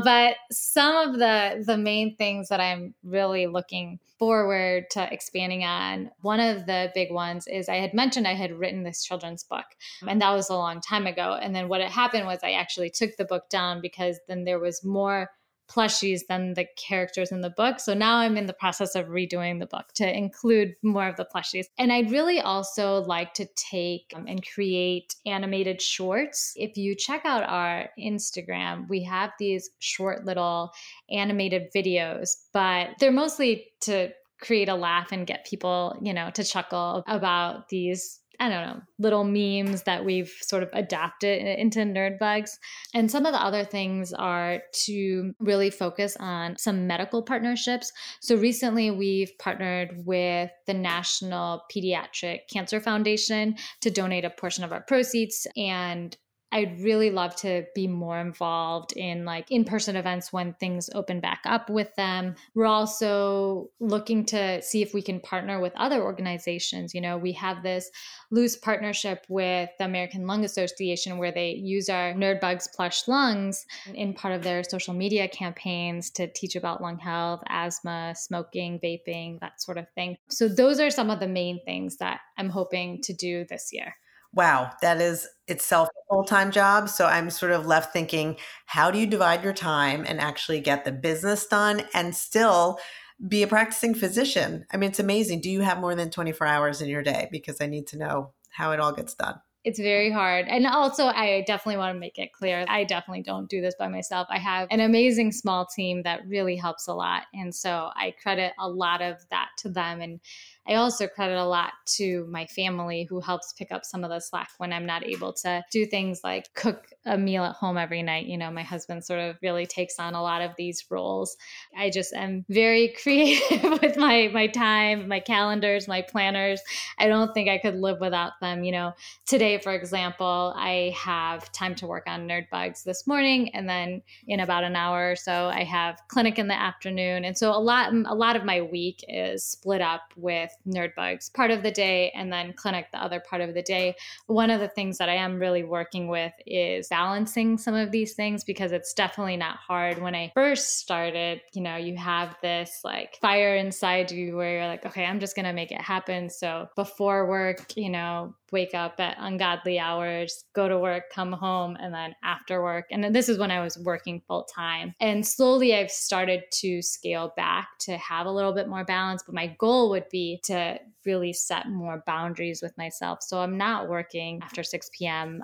but 0.04 0.36
some 0.52 0.96
of 0.96 1.20
the 1.20 1.64
the 1.66 1.78
main 1.78 2.16
things 2.16 2.50
that 2.50 2.60
I'm 2.60 2.94
really 3.04 3.48
looking 3.48 4.00
forward 4.20 4.86
to 4.92 5.12
expanding 5.12 5.64
on, 5.64 6.12
one 6.22 6.40
of 6.40 6.66
the 6.66 6.92
big 6.94 7.12
ones 7.12 7.48
is 7.48 7.68
I 7.68 7.76
had 7.76 7.94
mentioned 7.94 8.28
I 8.28 8.36
had 8.36 8.54
written 8.54 8.84
this 8.84 9.04
children's 9.04 9.44
book, 9.44 9.66
and 10.08 10.22
that 10.22 10.32
was 10.32 10.50
a 10.50 10.56
long 10.56 10.82
time 10.82 11.08
ago. 11.08 11.38
And 11.42 11.56
then 11.56 11.68
what 11.68 11.82
had 11.82 11.92
happened 11.92 12.26
was 12.26 12.40
I 12.44 12.52
actually 12.52 12.90
took 12.90 13.18
the 13.18 13.26
book 13.26 13.50
down 13.50 13.82
because 13.82 14.20
then 14.28 14.46
there 14.46 14.60
was 14.60 14.84
more 14.84 15.30
plushies 15.74 16.22
than 16.28 16.54
the 16.54 16.66
characters 16.78 17.32
in 17.32 17.42
the 17.42 17.50
book. 17.50 17.80
So 17.80 17.94
now 17.94 18.18
I'm 18.18 18.38
in 18.38 18.46
the 18.46 18.54
process 18.54 18.96
of 18.96 19.08
redoing 19.08 19.60
the 19.60 19.66
book 19.66 19.94
to 19.96 20.18
include 20.18 20.76
more 20.84 21.08
of 21.08 21.16
the 21.16 21.26
plushies. 21.26 21.66
And 21.78 21.92
I'd 21.92 22.12
really 22.12 22.40
also 22.40 23.02
like 23.02 23.34
to 23.36 23.48
take 23.56 24.12
um, 24.16 24.26
and 24.28 24.46
create 24.54 25.16
animated 25.26 25.82
shorts. 25.82 26.54
If 26.56 26.78
you 26.78 26.96
check 26.96 27.22
out 27.26 27.44
our 27.44 27.90
Instagram, 28.00 28.88
we 28.90 29.04
have 29.04 29.32
these 29.40 29.70
short 29.80 30.26
little 30.26 30.72
animated 31.10 31.72
videos, 31.76 32.36
but 32.54 32.90
they're 33.00 33.12
mostly 33.12 33.68
to 33.82 34.10
create 34.42 34.70
a 34.70 34.76
laugh 34.76 35.12
and 35.12 35.26
get 35.26 35.46
people, 35.46 35.98
you 36.02 36.14
know, 36.14 36.30
to 36.32 36.44
chuckle 36.44 37.04
about 37.08 37.70
these 37.70 38.20
I 38.40 38.50
don't 38.50 38.66
know, 38.66 38.82
little 39.00 39.24
memes 39.24 39.84
that 39.84 40.04
we've 40.04 40.34
sort 40.42 40.64
of 40.64 40.70
adapted 40.74 41.42
into 41.60 41.80
nerd 41.80 42.20
bugs. 42.20 42.58
And 42.94 43.10
some 43.10 43.26
of 43.26 43.34
the 43.34 43.42
other 43.42 43.64
things 43.64 44.12
are 44.14 44.62
to 44.86 45.34
really 45.40 45.70
focus 45.70 46.18
on 46.20 46.58
some 46.58 46.88
medical 46.88 47.22
partnerships. 47.22 47.92
So 48.22 48.36
recently 48.36 48.92
we've 48.92 49.32
partnered 49.40 50.06
with 50.06 50.50
the 50.66 50.74
National 50.74 51.64
Pediatric 51.74 52.40
Cancer 52.52 52.80
Foundation 52.80 53.56
to 53.82 53.92
donate 53.92 54.26
a 54.26 54.30
portion 54.30 54.64
of 54.64 54.72
our 54.72 54.82
proceeds 54.82 55.48
and 55.56 56.18
I'd 56.54 56.80
really 56.82 57.10
love 57.10 57.36
to 57.38 57.66
be 57.74 57.88
more 57.88 58.20
involved 58.20 58.94
in 58.96 59.26
like 59.26 59.50
in 59.50 59.66
person 59.66 59.96
events 59.96 60.32
when 60.32 60.54
things 60.54 60.88
open 60.94 61.20
back 61.20 61.42
up 61.46 61.68
with 61.68 61.94
them. 61.96 62.36
We're 62.54 62.68
also 62.68 63.72
looking 63.80 64.24
to 64.26 64.62
see 64.62 64.84
if 64.84 64.94
we 64.94 65.02
can 65.02 65.20
partner 65.20 65.60
with 65.60 65.74
other 65.76 66.04
organizations. 66.04 66.94
You 66.94 67.02
know, 67.02 67.18
we 67.18 67.32
have 67.32 67.64
this 67.64 67.90
loose 68.30 68.56
partnership 68.56 69.26
with 69.30 69.72
the 69.80 69.86
American 69.86 70.28
Lung 70.28 70.46
Association 70.46 71.18
where 71.18 71.32
they 71.32 71.56
use 71.56 71.90
our 71.90 72.14
Nerdbugs 72.14 72.72
plush 72.72 73.08
lungs 73.08 73.66
in 73.96 74.14
part 74.14 74.36
of 74.36 74.44
their 74.44 74.64
social 74.64 74.94
media 74.94 75.28
campaigns 75.28 76.12
to 76.12 76.28
teach 76.28 76.56
about 76.56 76.84
lung 76.84 77.00
health, 77.00 77.42
asthma, 77.50 78.14
smoking, 78.16 78.80
vaping, 78.80 79.40
that 79.40 79.60
sort 79.60 79.80
of 79.80 79.90
thing. 79.96 80.18
So, 80.30 80.48
those 80.48 80.80
are 80.80 80.92
some 80.92 81.10
of 81.10 81.20
the 81.20 81.28
main 81.28 81.64
things 81.66 81.98
that 81.98 82.20
I'm 82.38 82.50
hoping 82.50 83.02
to 83.02 83.14
do 83.14 83.44
this 83.50 83.72
year 83.74 83.96
wow, 84.34 84.72
that 84.82 85.00
is 85.00 85.28
itself 85.48 85.90
a 85.90 86.14
full 86.14 86.24
time 86.24 86.52
job. 86.52 86.90
So 86.90 87.06
I'm 87.06 87.30
sort 87.30 87.52
of 87.52 87.66
left 87.66 87.94
thinking, 87.94 88.38
how 88.66 88.92
do 88.92 89.00
you 89.00 89.08
divide 89.08 89.44
your 89.44 89.54
time 89.54 90.06
and 90.08 90.20
actually 90.20 90.60
get 90.60 90.86
the 90.86 90.92
business 90.92 91.46
done 91.46 91.84
and 91.94 92.16
still 92.16 92.80
be 93.28 93.44
a 93.44 93.48
practicing 93.48 93.94
physician? 93.94 94.66
I 94.72 94.78
mean, 94.78 94.90
it's 94.90 95.00
amazing. 95.00 95.42
Do 95.42 95.50
you 95.50 95.62
have 95.62 95.80
more 95.80 95.96
than 95.96 96.10
24 96.10 96.48
hours 96.48 96.82
in 96.82 96.90
your 96.90 97.04
day? 97.04 97.28
Because 97.32 97.62
I 97.62 97.68
need 97.68 97.88
to 97.88 97.98
know 97.98 98.32
how 98.50 98.72
it 98.72 98.80
all 98.80 98.92
gets 98.92 99.14
done. 99.14 99.36
It's 99.64 99.80
very 99.80 100.12
hard. 100.12 100.48
And 100.50 100.68
also, 100.68 101.06
I 101.06 101.42
definitely 101.48 101.78
want 101.78 101.96
to 101.96 102.00
make 102.00 102.20
it 102.20 102.34
clear 102.34 102.66
I 102.68 102.84
definitely 102.84 103.24
don't 103.24 103.50
do 103.50 103.62
this 103.62 103.76
by 103.80 103.88
myself. 103.88 104.28
I 104.30 104.38
have 104.38 104.68
an 104.72 104.82
amazing 104.82 105.32
small 105.32 105.66
team 105.66 106.04
that 106.04 106.28
really 106.28 106.58
helps 106.58 106.88
a 106.88 106.94
lot. 106.94 107.24
And 107.34 107.56
so 107.56 107.90
I 107.96 108.14
credit 108.22 108.52
a 108.60 108.68
lot 108.68 109.02
of 109.02 109.18
that 109.32 109.50
to 109.60 109.70
them. 109.70 110.02
And 110.02 110.20
I 110.68 110.76
also 110.76 111.08
credit 111.08 111.38
a 111.38 111.46
lot 111.46 111.74
to 111.98 112.26
my 112.30 112.46
family 112.46 113.04
who 113.04 113.20
helps 113.20 113.54
pick 113.54 113.72
up 113.72 113.84
some 113.84 114.04
of 114.04 114.10
the 114.10 114.20
slack 114.20 114.50
when 114.58 114.72
I'm 114.72 114.86
not 114.86 115.06
able 115.06 115.34
to 115.34 115.64
do 115.72 115.86
things 115.86 116.22
like 116.24 116.54
cook 116.54 116.88
a 117.06 117.18
meal 117.18 117.44
at 117.44 117.56
home 117.56 117.78
every 117.78 118.02
night. 118.02 118.28
You 118.28 118.38
know, 118.38 118.50
my 118.50 118.64
husband 118.64 119.04
sort 119.04 119.20
of 119.20 119.38
really 119.42 119.66
takes 119.66 120.00
on 120.00 120.16
a 120.16 120.22
lot 120.22 120.42
of 120.42 120.52
these 120.58 120.86
roles. 120.90 121.36
I 121.78 121.90
just 121.90 122.14
am 122.14 122.46
very 122.50 122.96
creative 123.04 123.82
with 123.82 123.98
my 123.98 124.30
my 124.34 124.48
time, 124.48 125.08
my 125.08 125.20
calendars, 125.20 125.88
my 125.88 126.02
planners. 126.02 126.62
I 126.98 127.08
don't 127.08 127.34
think 127.34 127.50
I 127.50 127.58
could 127.58 127.76
live 127.76 128.00
without 128.00 128.34
them. 128.40 128.64
You 128.64 128.72
know, 128.72 128.94
today, 129.26 129.58
for 129.58 129.74
example, 129.74 130.54
I 130.56 130.96
have 130.98 131.52
time 131.52 131.76
to 131.76 131.88
work 131.88 132.04
on 132.08 132.28
nerd 132.28 132.50
bugs 132.50 132.84
this 132.84 133.06
morning, 133.06 133.54
and 133.54 133.68
then 133.68 134.02
in 134.28 134.40
about 134.40 134.64
an 134.64 134.78
hour 134.78 135.12
or 135.12 135.16
so, 135.18 135.48
I 135.48 135.64
have 135.66 136.00
clinic 136.08 136.40
in 136.40 136.48
the 136.48 136.60
afternoon. 136.60 137.26
And 137.26 137.38
so 137.38 137.52
a 137.52 137.60
lot 137.60 137.94
a 137.94 138.16
lot 138.16 138.38
of 138.38 138.46
my 138.46 138.62
week 138.62 139.04
is 139.10 139.44
split 139.44 139.82
up 139.82 140.14
with 140.16 140.53
nerd 140.68 140.96
bugs 140.96 141.30
part 141.30 141.52
of 141.52 141.64
the 141.64 141.72
day 141.72 142.12
and 142.16 142.32
then 142.32 142.54
clinic 142.54 142.88
the 142.92 143.02
other 143.02 143.20
part 143.20 143.42
of 143.42 143.54
the 143.54 143.62
day. 143.62 143.96
One 144.28 144.50
of 144.50 144.60
the 144.60 144.68
things 144.68 144.98
that 144.98 145.10
I 145.10 145.16
am 145.16 145.40
really 145.40 145.64
working 145.64 146.08
with 146.08 146.34
is 146.46 146.88
balancing 146.88 147.58
some 147.58 147.76
of 147.76 147.92
these 147.92 148.14
things 148.14 148.44
because 148.44 148.72
it's 148.72 148.94
definitely 148.94 149.38
not 149.38 149.58
hard. 149.58 150.02
When 150.02 150.16
I 150.16 150.32
first 150.34 150.80
started, 150.80 151.42
you 151.54 151.62
know, 151.62 151.76
you 151.76 151.98
have 151.98 152.36
this 152.42 152.82
like 152.84 153.18
fire 153.22 153.56
inside 153.56 154.12
you 154.12 154.36
where 154.36 154.58
you're 154.58 154.68
like, 154.68 154.86
okay, 154.86 155.06
I'm 155.06 155.20
just 155.20 155.36
going 155.36 155.46
to 155.46 155.54
make 155.54 155.72
it 155.72 155.82
happen. 155.82 156.30
So 156.30 156.70
before 156.76 157.28
work, 157.28 157.76
you 157.76 157.90
know, 157.90 158.36
wake 158.54 158.74
up 158.74 159.00
at 159.00 159.18
ungodly 159.20 159.80
hours, 159.80 160.46
go 160.54 160.70
to 160.70 160.80
work, 160.80 161.10
come 161.12 161.34
home, 161.34 161.76
and 161.82 161.94
then 161.94 162.16
after 162.24 162.64
work. 162.64 162.86
And 162.92 163.14
this 163.14 163.28
is 163.28 163.38
when 163.38 163.52
I 163.52 163.62
was 163.62 163.78
working 163.80 164.22
full 164.28 164.46
time. 164.46 164.94
And 165.02 165.28
slowly 165.28 165.76
I've 165.76 165.92
started 165.92 166.44
to 166.62 166.82
scale 166.82 167.34
back 167.36 167.68
to 167.80 167.98
have 167.98 168.28
a 168.28 168.32
little 168.32 168.54
bit 168.54 168.70
more 168.70 168.86
balance. 168.86 169.24
But 169.26 169.36
my 169.36 169.48
goal 169.58 169.90
would 169.90 170.08
be 170.10 170.40
to 170.46 170.80
really 171.06 171.34
set 171.34 171.68
more 171.68 172.02
boundaries 172.06 172.62
with 172.62 172.78
myself. 172.78 173.22
So 173.22 173.42
I'm 173.42 173.58
not 173.58 173.90
working 173.90 174.40
after 174.42 174.64
6 174.64 174.90
p.m. 174.98 175.44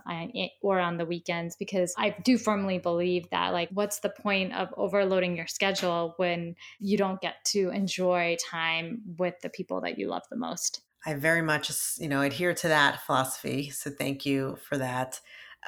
or 0.62 0.80
on 0.80 0.96
the 0.96 1.06
weekends 1.06 1.58
because 1.58 1.94
I 1.98 2.16
do 2.24 2.38
firmly 2.38 2.78
believe 2.78 3.30
that, 3.32 3.52
like, 3.52 3.68
what's 3.74 4.00
the 4.00 4.10
point 4.10 4.54
of 4.54 4.70
overloading 4.78 5.36
your 5.36 5.48
schedule 5.48 6.14
when 6.16 6.56
you 6.80 6.98
don't 6.98 7.20
get 7.20 7.44
to 7.48 7.72
enjoy 7.72 8.38
time 8.50 9.02
with 9.18 9.34
the 9.42 9.50
people 9.50 9.82
that 9.82 10.00
you 10.00 10.08
love 10.08 10.24
the 10.30 10.38
most? 10.38 10.82
I 11.06 11.14
very 11.14 11.42
much, 11.42 11.72
you 11.98 12.10
know, 12.10 12.22
adhere 12.22 12.54
to 12.54 12.68
that 12.68 13.02
philosophy. 13.06 13.70
So 13.70 13.90
thank 13.90 14.26
you 14.26 14.58
for 14.68 14.78
that. 14.78 15.20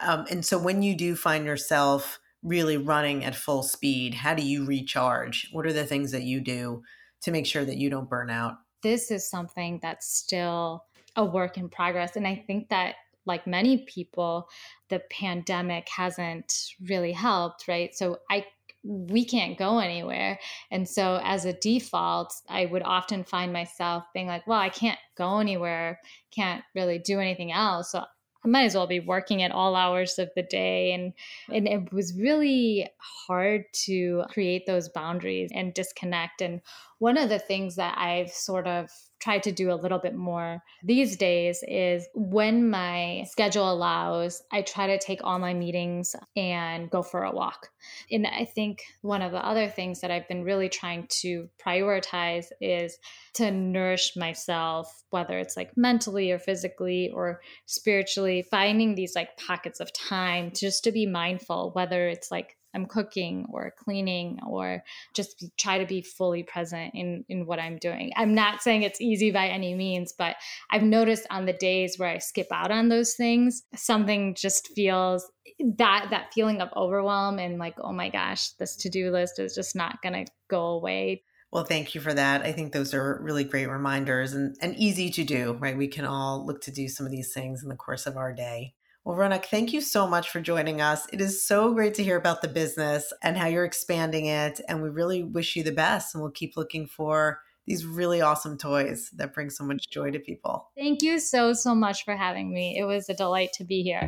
Um, 0.02 0.26
and 0.30 0.46
so 0.46 0.58
when 0.58 0.82
you 0.82 0.96
do 0.96 1.16
find 1.16 1.46
yourself 1.46 2.20
really 2.44 2.78
running 2.78 3.24
at 3.24 3.36
full 3.36 3.64
speed, 3.64 4.14
how 4.14 4.34
do 4.34 4.44
you 4.44 4.66
recharge? 4.66 5.50
What 5.52 5.66
are 5.66 5.74
the 5.74 5.86
things 5.86 6.12
that 6.12 6.24
you 6.24 6.42
do 6.42 6.84
to 7.22 7.32
make 7.32 7.46
sure 7.46 7.64
that 7.64 7.78
you 7.78 7.90
don't 7.90 8.10
burn 8.10 8.30
out? 8.30 8.56
This 8.82 9.12
is 9.12 9.30
something 9.30 9.80
that's 9.82 10.08
still 10.08 10.86
a 11.16 11.24
work 11.24 11.58
in 11.58 11.70
progress. 11.70 12.16
And 12.16 12.28
I 12.28 12.44
think 12.48 12.70
that 12.70 12.96
like 13.26 13.46
many 13.46 13.86
people, 13.86 14.50
the 14.90 15.02
pandemic 15.12 15.88
hasn't 15.90 16.54
really 16.90 17.12
helped, 17.12 17.68
right? 17.68 17.96
So 17.96 18.18
I 18.30 18.46
we 18.84 19.26
can't 19.26 19.58
go 19.58 19.80
anywhere. 19.80 20.40
And 20.72 20.88
so, 20.88 21.20
as 21.24 21.46
a 21.46 21.54
default, 21.54 22.34
I 22.50 22.66
would 22.66 22.84
often 22.84 23.24
find 23.24 23.54
myself 23.54 24.04
being 24.14 24.28
like, 24.28 24.48
well, 24.48 24.60
I 24.60 24.70
can't 24.70 25.00
go 25.18 25.40
anywhere, 25.40 26.00
can't 26.32 26.64
really 26.74 27.00
do 27.00 27.20
anything 27.20 27.52
else. 27.52 27.92
So, 27.92 28.04
I 28.44 28.48
might 28.48 28.64
as 28.64 28.76
well 28.76 28.88
be 28.88 29.00
working 29.00 29.44
at 29.44 29.52
all 29.52 29.76
hours 29.76 30.18
of 30.18 30.32
the 30.36 30.42
day. 30.42 30.94
And, 30.94 31.14
and 31.54 31.68
it 31.68 31.94
was 31.94 32.18
really 32.18 32.90
hard 33.28 33.66
to 33.86 34.24
create 34.30 34.66
those 34.66 34.90
boundaries 34.90 35.52
and 35.54 35.74
disconnect. 35.74 36.42
And 36.42 36.62
one 36.98 37.18
of 37.18 37.30
the 37.30 37.38
things 37.38 37.76
that 37.76 37.98
I've 37.98 38.32
sort 38.32 38.66
of 38.66 38.90
tried 39.22 39.44
to 39.44 39.52
do 39.52 39.72
a 39.72 39.76
little 39.76 40.00
bit 40.00 40.16
more 40.16 40.62
these 40.84 41.16
days 41.16 41.64
is 41.68 42.08
when 42.16 42.70
my 42.70 43.24
schedule 43.30 43.72
allows, 43.72 44.42
I 44.52 44.64
try 44.64 44.88
to 44.88 44.98
take 44.98 45.24
online 45.24 45.60
meetings 45.60 46.16
and 46.36 46.90
go 46.90 47.04
for 47.04 47.24
a 47.24 47.32
walk. 47.32 47.70
And 48.12 48.26
I 48.26 48.46
think 48.46 48.82
one 49.02 49.22
of 49.22 49.32
the 49.32 49.46
other 49.46 49.68
things 49.68 50.02
that 50.02 50.12
I've 50.12 50.28
been 50.28 50.44
really 50.44 50.70
trying 50.70 51.08
to 51.22 51.50
prioritize 51.64 52.48
is 52.60 52.98
to 53.36 53.52
nourish 53.52 54.16
myself, 54.16 55.04
whether 55.12 55.38
it's 55.38 55.56
like 55.56 55.76
mentally 55.78 56.32
or 56.32 56.40
physically 56.40 57.12
or 57.14 57.42
spiritually, 57.66 58.44
finding 58.50 58.96
these 58.96 59.16
like 59.16 59.38
pockets 59.38 59.80
of 59.80 59.94
time 59.94 60.52
just 60.56 60.84
to 60.84 60.92
be 60.92 61.06
mindful, 61.06 61.72
whether 61.74 62.08
it's 62.08 62.32
like 62.32 62.58
I'm 62.74 62.86
cooking 62.86 63.46
or 63.52 63.74
cleaning 63.78 64.40
or 64.48 64.84
just 65.14 65.46
try 65.58 65.78
to 65.78 65.86
be 65.86 66.02
fully 66.02 66.44
present 66.44 66.94
in 66.94 67.26
in 67.30 67.46
what 67.46 67.60
I'm 67.60 67.78
doing. 67.78 68.12
I'm 68.16 68.34
not 68.34 68.62
saying 68.62 68.84
it's 68.84 69.02
easy 69.02 69.32
by 69.32 69.48
any 69.48 69.76
means, 69.76 70.14
but 70.14 70.36
I've 70.70 70.84
noticed 70.84 71.28
on 71.30 71.46
the 71.46 71.54
days 71.54 71.98
where 71.98 72.10
I 72.10 72.18
skip 72.18 72.48
out 72.52 72.72
on 72.72 72.90
those 72.90 73.14
things, 73.16 73.64
something 73.76 74.36
just 74.36 74.70
feels 74.70 75.30
that 75.78 76.08
that 76.10 76.34
feeling 76.34 76.62
of 76.62 76.70
overwhelm 76.76 77.40
and 77.40 77.60
like 77.60 77.76
oh 77.80 77.92
my 77.92 78.10
gosh, 78.10 78.50
this 78.52 78.76
to-do 78.76 79.12
list 79.12 79.40
is 79.40 79.56
just 79.56 79.76
not 79.76 80.02
going 80.02 80.26
to 80.26 80.32
go 80.48 80.68
away. 80.68 81.24
Well, 81.52 81.66
thank 81.66 81.94
you 81.94 82.00
for 82.00 82.14
that. 82.14 82.44
I 82.44 82.54
think 82.54 82.72
those 82.72 82.94
are 82.94 83.20
really 83.22 83.44
great 83.44 83.68
reminders 83.68 84.32
and, 84.34 84.56
and 84.62 84.74
easy 84.78 85.10
to 85.12 85.24
do, 85.26 85.58
right? 85.60 85.78
We 85.78 85.90
can 85.90 86.06
all 86.06 86.46
look 86.46 86.62
to 86.62 86.72
do 86.72 86.88
some 86.88 87.06
of 87.06 87.12
these 87.12 87.34
things 87.34 87.62
in 87.62 87.68
the 87.68 87.76
course 87.76 88.08
of 88.08 88.16
our 88.16 88.32
day. 88.32 88.74
Well, 89.04 89.18
Ronak, 89.18 89.46
thank 89.46 89.74
you 89.74 89.82
so 89.82 90.06
much 90.06 90.30
for 90.30 90.40
joining 90.40 90.80
us. 90.80 91.08
It 91.12 91.22
is 91.22 91.44
so 91.44 91.74
great 91.74 91.96
to 91.96 92.04
hear 92.04 92.18
about 92.18 92.44
the 92.44 92.48
business 92.48 93.12
and 93.24 93.36
how 93.36 93.48
you're 93.48 93.66
expanding 93.66 94.28
it. 94.28 94.62
And 94.70 94.84
we 94.84 94.90
really 94.90 95.24
wish 95.24 95.56
you 95.56 95.64
the 95.64 95.72
best. 95.72 96.14
And 96.14 96.22
we'll 96.22 96.32
keep 96.32 96.56
looking 96.56 96.86
for 96.86 97.40
these 97.66 97.84
really 97.84 98.22
awesome 98.22 98.60
toys 98.60 99.10
that 99.16 99.34
bring 99.34 99.50
so 99.50 99.64
much 99.64 99.90
joy 99.90 100.12
to 100.12 100.20
people. 100.20 100.70
Thank 100.78 101.02
you 101.02 101.18
so, 101.18 101.54
so 101.54 101.74
much 101.74 102.06
for 102.06 102.16
having 102.16 102.54
me. 102.54 102.78
It 102.78 102.84
was 102.84 103.10
a 103.10 103.16
delight 103.16 103.54
to 103.54 103.64
be 103.64 103.82
here. 103.82 104.02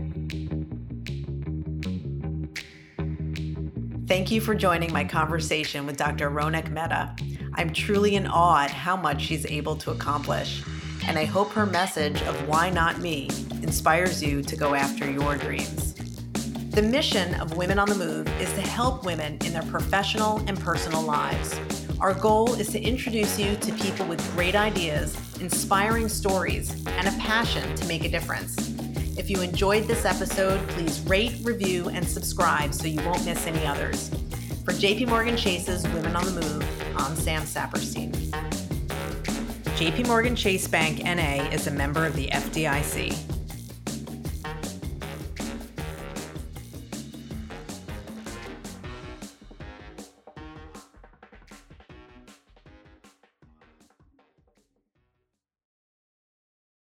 Thank 4.08 4.29
you 4.29 4.41
for 4.41 4.53
joining 4.53 4.93
my 4.93 5.06
conversation 5.06 5.88
with 5.88 5.97
Dr. 5.97 6.29
Ronak 6.29 6.69
Mehta. 6.69 7.15
I'm 7.56 7.73
truly 7.73 8.13
in 8.13 8.27
awe 8.27 8.65
at 8.65 8.71
how 8.71 8.95
much 8.95 9.23
she's 9.23 9.47
able 9.47 9.75
to 9.77 9.89
accomplish, 9.89 10.63
and 11.08 11.17
I 11.17 11.25
hope 11.25 11.51
her 11.53 11.65
message 11.65 12.21
of 12.23 12.47
why 12.47 12.69
not 12.69 12.99
me 12.99 13.29
inspires 13.63 14.21
you 14.21 14.43
to 14.43 14.56
go 14.56 14.76
after 14.76 15.10
your 15.10 15.38
dreams. 15.38 15.93
The 16.71 16.82
mission 16.82 17.34
of 17.39 17.56
Women 17.56 17.80
on 17.80 17.88
the 17.88 17.95
Move 17.95 18.28
is 18.41 18.52
to 18.54 18.62
help 18.62 19.06
women 19.06 19.38
in 19.45 19.54
their 19.54 19.63
professional 19.63 20.39
and 20.47 20.60
personal 20.60 21.02
lives. 21.02 21.60
Our 21.99 22.13
goal 22.13 22.56
is 22.56 22.67
to 22.69 22.82
introduce 22.82 23.39
you 23.39 23.56
to 23.56 23.71
people 23.73 24.06
with 24.06 24.19
great 24.36 24.56
ideas, 24.56 25.15
inspiring 25.39 26.10
stories, 26.10 26.71
and 26.88 27.08
a 27.08 27.12
passion 27.19 27.76
to 27.76 27.88
make 27.88 28.04
a 28.04 28.10
difference. 28.10 28.58
If 29.17 29.30
you 29.30 29.41
enjoyed 29.41 29.86
this 29.86 30.04
episode, 30.04 30.60
please 30.69 30.99
rate, 31.02 31.38
review, 31.43 31.89
and 31.89 32.08
subscribe 32.08 32.73
so 32.73 32.88
you 32.88 33.02
won't 33.04 33.23
miss 33.23 33.45
any 33.47 33.65
others. 33.65 34.10
For 34.65 34.71
JP 34.71 35.10
Morgan 35.10 35.38
Chase's 35.38 35.84
Women 35.89 36.15
on 36.15 36.26
the 36.26 36.32
Move, 36.32 36.95
I'm 36.97 37.15
Sam 37.15 37.43
Saperstein. 37.43 38.12
JP 39.78 40.08
Morgan 40.08 40.36
Chase 40.36 40.67
Bank 40.67 41.04
NA 41.04 41.49
is 41.52 41.67
a 41.67 41.71
member 41.71 42.06
of 42.06 42.15
the 42.15 42.28
FDIC. 42.28 43.33